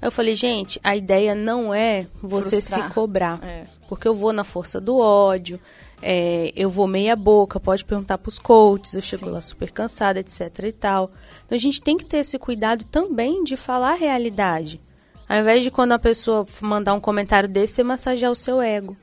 Eu 0.01 0.11
falei, 0.11 0.35
gente, 0.35 0.79
a 0.83 0.95
ideia 0.95 1.33
não 1.33 1.73
é 1.73 2.07
você 2.21 2.61
Frustrar. 2.61 2.87
se 2.87 2.93
cobrar. 2.93 3.39
É. 3.43 3.65
Porque 3.89 4.07
eu 4.07 4.13
vou 4.13 4.31
na 4.31 4.43
força 4.43 4.79
do 4.79 4.97
ódio, 4.97 5.59
é, 6.01 6.53
eu 6.55 6.69
vou 6.69 6.87
meia 6.87 7.15
boca, 7.15 7.59
pode 7.59 7.83
perguntar 7.83 8.17
para 8.17 8.29
os 8.29 8.37
coaches, 8.37 8.93
eu 8.93 9.01
chego 9.01 9.25
Sim. 9.25 9.31
lá 9.31 9.41
super 9.41 9.71
cansada, 9.71 10.19
etc 10.19 10.59
e 10.63 10.71
tal. 10.71 11.11
Então 11.45 11.55
a 11.55 11.59
gente 11.59 11.81
tem 11.81 11.97
que 11.97 12.05
ter 12.05 12.17
esse 12.17 12.37
cuidado 12.37 12.85
também 12.85 13.43
de 13.43 13.57
falar 13.57 13.91
a 13.91 13.95
realidade. 13.95 14.79
Ao 15.27 15.39
invés 15.39 15.63
de 15.63 15.71
quando 15.71 15.91
a 15.91 15.99
pessoa 15.99 16.45
mandar 16.61 16.93
um 16.93 16.99
comentário 16.99 17.49
desse, 17.49 17.75
você 17.75 17.83
massagear 17.83 18.31
o 18.31 18.35
seu 18.35 18.61
ego. 18.61 18.95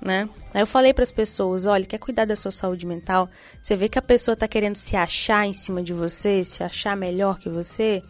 né? 0.00 0.28
Aí 0.54 0.60
eu 0.60 0.66
falei 0.66 0.94
para 0.94 1.02
as 1.02 1.10
pessoas, 1.10 1.66
olha, 1.66 1.84
quer 1.84 1.98
cuidar 1.98 2.24
da 2.24 2.36
sua 2.36 2.50
saúde 2.50 2.86
mental? 2.86 3.28
Você 3.60 3.74
vê 3.74 3.88
que 3.88 3.98
a 3.98 4.02
pessoa 4.02 4.36
tá 4.36 4.46
querendo 4.46 4.76
se 4.76 4.94
achar 4.94 5.46
em 5.46 5.52
cima 5.52 5.82
de 5.82 5.92
você, 5.92 6.44
se 6.44 6.62
achar 6.62 6.96
melhor 6.96 7.38
que 7.38 7.48
você? 7.48 8.02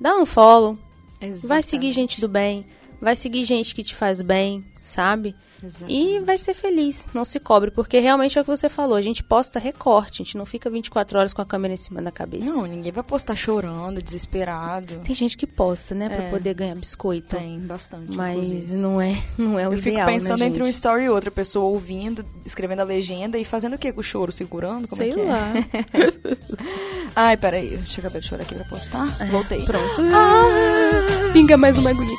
Dá 0.00 0.16
um 0.16 0.24
follow. 0.24 0.78
Exatamente. 1.20 1.46
Vai 1.46 1.62
seguir 1.62 1.92
gente 1.92 2.20
do 2.20 2.28
bem, 2.28 2.66
vai 3.00 3.16
seguir 3.16 3.44
gente 3.44 3.74
que 3.74 3.82
te 3.82 3.94
faz 3.94 4.22
bem, 4.22 4.64
sabe? 4.84 5.34
Exatamente. 5.62 5.94
E 6.16 6.20
vai 6.20 6.36
ser 6.36 6.52
feliz, 6.52 7.06
não 7.14 7.24
se 7.24 7.40
cobre, 7.40 7.70
porque 7.70 7.98
realmente 7.98 8.36
é 8.38 8.40
o 8.42 8.44
que 8.44 8.50
você 8.50 8.68
falou, 8.68 8.96
a 8.96 9.02
gente 9.02 9.22
posta 9.24 9.58
recorte, 9.58 10.20
a 10.20 10.24
gente 10.24 10.36
não 10.36 10.44
fica 10.44 10.68
24 10.68 11.18
horas 11.18 11.32
com 11.32 11.40
a 11.40 11.46
câmera 11.46 11.72
em 11.72 11.76
cima 11.78 12.02
da 12.02 12.12
cabeça. 12.12 12.44
Não, 12.44 12.66
ninguém 12.66 12.92
vai 12.92 13.02
postar 13.02 13.34
chorando, 13.34 14.02
desesperado. 14.02 15.00
Tem 15.04 15.14
gente 15.14 15.38
que 15.38 15.46
posta, 15.46 15.94
né, 15.94 16.08
pra 16.10 16.24
É. 16.24 16.30
poder 16.30 16.52
ganhar 16.52 16.74
biscoito. 16.74 17.34
Tem 17.36 17.58
bastante, 17.60 18.14
Mas 18.14 18.34
inclusive. 18.36 18.76
não 18.76 19.00
é, 19.00 19.16
não 19.38 19.58
é 19.58 19.66
o 19.66 19.72
Eu 19.72 19.78
fico 19.78 19.88
ideal, 19.94 20.06
pensando 20.06 20.40
né, 20.40 20.46
entre 20.46 20.62
um 20.62 20.68
story 20.68 21.04
e 21.04 21.08
outro, 21.08 21.30
a 21.30 21.32
pessoa 21.32 21.64
ouvindo, 21.64 22.22
escrevendo 22.44 22.80
a 22.80 22.84
legenda 22.84 23.38
e 23.38 23.44
fazendo 23.44 23.74
o 23.74 23.78
quê 23.78 23.90
com 23.90 24.00
o 24.00 24.04
choro? 24.04 24.30
Segurando? 24.30 24.86
Como 24.86 25.00
Sei 25.00 25.10
é 25.10 25.12
que 25.14 25.22
lá. 25.22 25.52
é? 25.56 26.34
Ai, 27.16 27.36
peraí, 27.38 27.70
deixa 27.76 28.00
eu 28.00 28.04
acabar 28.06 28.20
de 28.20 28.26
chorar 28.28 28.42
aqui 28.42 28.54
pra 28.54 28.64
postar. 28.64 29.06
Voltei. 29.30 29.62
É, 29.62 29.64
Pronto. 29.64 30.02
Ah! 30.12 31.32
Pinga 31.32 31.56
mais 31.56 31.78
uma 31.78 31.90
agonia. 31.90 32.14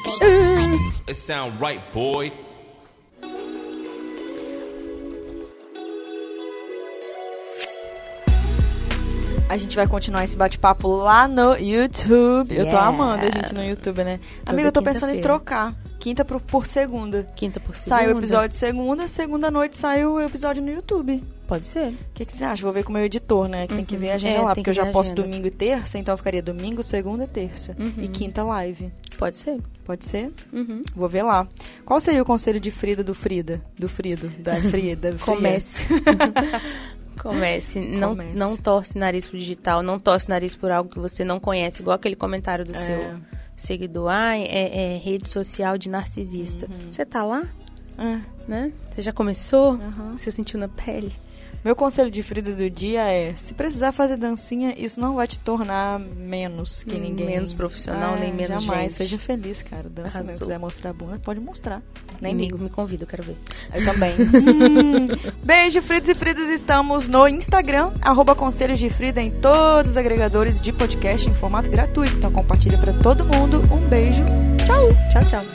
It 1.08 1.14
sound 1.16 1.58
right, 1.64 1.82
boy. 1.94 2.32
A 9.48 9.58
gente 9.58 9.76
vai 9.76 9.88
continuar 9.88 10.24
esse 10.24 10.36
bate-papo 10.36 10.88
lá 10.88 11.28
no 11.28 11.56
YouTube. 11.56 12.52
Eu 12.56 12.64
tô 12.66 12.72
Yeah. 12.72 12.88
amando 12.88 13.26
a 13.26 13.30
gente 13.30 13.54
no 13.54 13.64
YouTube, 13.64 14.04
né? 14.04 14.20
Toda 14.40 14.52
Amiga, 14.52 14.68
eu 14.68 14.72
tô 14.72 14.82
pensando 14.82 15.14
em 15.14 15.22
trocar. 15.22 15.76
Quinta 16.00 16.26
por, 16.26 16.42
por 16.42 16.66
segunda. 16.66 17.24
Quinta 17.36 17.60
por 17.60 17.76
segunda. 17.76 18.02
Sai 18.04 18.12
o 18.14 18.18
episódio 18.18 18.56
segunda, 18.58 19.08
segunda 19.08 19.50
noite 19.52 19.78
sai 19.78 20.06
o 20.06 20.20
episódio 20.20 20.62
no 20.64 20.72
YouTube. 20.72 21.24
Pode 21.48 21.66
ser. 21.68 21.90
O 21.90 21.98
que, 22.14 22.26
que 22.26 22.34
você 22.34 22.44
acha? 22.44 22.62
Vou 22.64 22.74
ver 22.74 22.84
com 22.84 22.90
o 22.90 22.94
meu 22.94 23.04
editor, 23.06 23.48
né? 23.48 23.68
Que 23.68 23.76
tem 23.76 23.86
que 23.86 23.96
ver 23.96 24.12
a 24.12 24.16
agenda 24.16 24.38
É, 24.38 24.42
lá, 24.42 24.56
porque 24.56 24.70
eu 24.70 24.74
já 24.74 24.88
posto 24.88 25.14
domingo 25.14 25.46
e 25.48 25.52
terça, 25.52 25.98
então 26.00 26.18
ficaria 26.18 26.42
domingo, 26.42 26.84
segunda 26.84 27.24
e 27.24 27.28
terça. 27.28 27.76
Uhum. 27.80 27.94
E 28.04 28.08
quinta 28.08 28.44
live. 28.44 28.92
Pode 29.18 29.38
ser. 29.38 29.60
Pode 29.84 30.06
ser? 30.06 30.32
Uhum. 30.52 30.82
Vou 30.96 31.08
ver 31.08 31.22
lá. 31.24 31.48
Qual 31.86 32.00
seria 32.00 32.22
o 32.22 32.26
conselho 32.26 32.60
de 32.60 32.72
Frida 32.72 33.04
do 33.04 33.14
Frida? 33.14 33.62
Do 33.78 33.88
Frido? 33.88 34.28
Da 34.40 34.56
Frida? 34.70 35.12
do 35.12 35.20
Fria? 35.20 35.36
Comece. 35.36 35.86
Comece. 37.30 37.80
Não, 37.80 38.10
Comece. 38.10 38.38
não 38.38 38.56
torce 38.58 38.96
o 38.98 39.00
nariz 39.00 39.28
pro 39.28 39.38
digital, 39.38 39.82
não 39.82 39.98
torce 40.00 40.28
o 40.28 40.30
nariz 40.30 40.56
por 40.56 40.70
algo 40.72 40.90
que 40.90 41.00
você 41.00 41.24
não 41.24 41.40
conhece, 41.40 41.82
igual 41.82 41.96
aquele 41.96 42.16
comentário 42.16 42.64
do 42.64 42.72
É. 42.72 42.76
seu 42.76 43.00
seguidor. 43.58 44.10
Ai, 44.12 44.44
é, 44.44 44.94
é 44.96 44.98
rede 44.98 45.30
social 45.30 45.78
de 45.78 45.90
narcisista. 45.90 46.68
Uhum. 46.68 46.92
Você 46.92 47.06
tá 47.06 47.24
lá, 47.24 47.44
É. 47.98 48.20
né? 48.48 48.72
Você 48.90 49.02
já 49.02 49.12
começou? 49.12 49.72
Uhum. 49.74 50.16
Você 50.16 50.30
sentiu 50.30 50.60
na 50.60 50.68
pele? 50.68 51.12
Meu 51.66 51.76
conselho 51.76 52.12
de 52.12 52.22
Frida 52.22 52.54
do 52.54 52.70
dia 52.70 53.02
é: 53.12 53.34
se 53.34 53.56
precisar 53.56 53.92
fazer 53.92 54.18
dancinha, 54.18 54.76
isso 54.78 55.00
não 55.02 55.16
vai 55.16 55.26
te 55.26 55.40
tornar 55.40 56.00
menos 56.00 56.84
que 56.84 56.96
ninguém. 56.96 57.26
menos 57.26 57.56
profissional, 57.56 58.16
É, 58.18 58.20
nem 58.20 58.32
menos 58.32 58.64
Jamais. 58.64 58.84
gente. 58.84 58.94
Seja 58.94 59.18
feliz, 59.18 59.64
cara. 59.64 59.90
Dança 59.90 60.20
mesmo. 60.20 60.36
Se 60.36 60.44
quiser 60.44 60.60
mostrar 60.60 60.92
a 60.92 60.94
bunda, 60.94 61.18
pode 61.18 61.40
mostrar. 61.40 61.82
Nem 62.22 62.34
Amigo, 62.34 62.60
me 62.60 62.70
convida, 62.70 63.04
eu 63.04 63.08
quero 63.08 63.24
ver. 63.24 63.36
Eu 63.74 63.84
também. 63.84 64.14
Hum. 64.14 65.08
Beijo, 65.44 65.82
Fridas 65.82 66.10
e 66.10 66.14
Fridas. 66.14 66.50
Estamos 66.50 67.08
no 67.08 67.28
Instagram, 67.28 67.92
arroba 68.00 68.36
Conselhos 68.36 68.78
de 68.78 68.92
Frida, 68.92 69.20
em 69.20 69.32
todos 69.32 69.92
os 69.92 69.98
agregadores 69.98 70.62
de 70.62 70.72
podcast 70.72 71.28
em 71.28 71.34
formato 71.34 71.72
gratuito. 71.72 72.16
Então 72.16 72.32
compartilha 72.32 72.78
pra 72.78 72.94
todo 72.94 73.26
mundo. 73.26 73.64
Um 73.74 73.90
beijo. 73.90 74.24
Tchau. 74.64 74.88
Tchau, 75.12 75.26
tchau. 75.28 75.55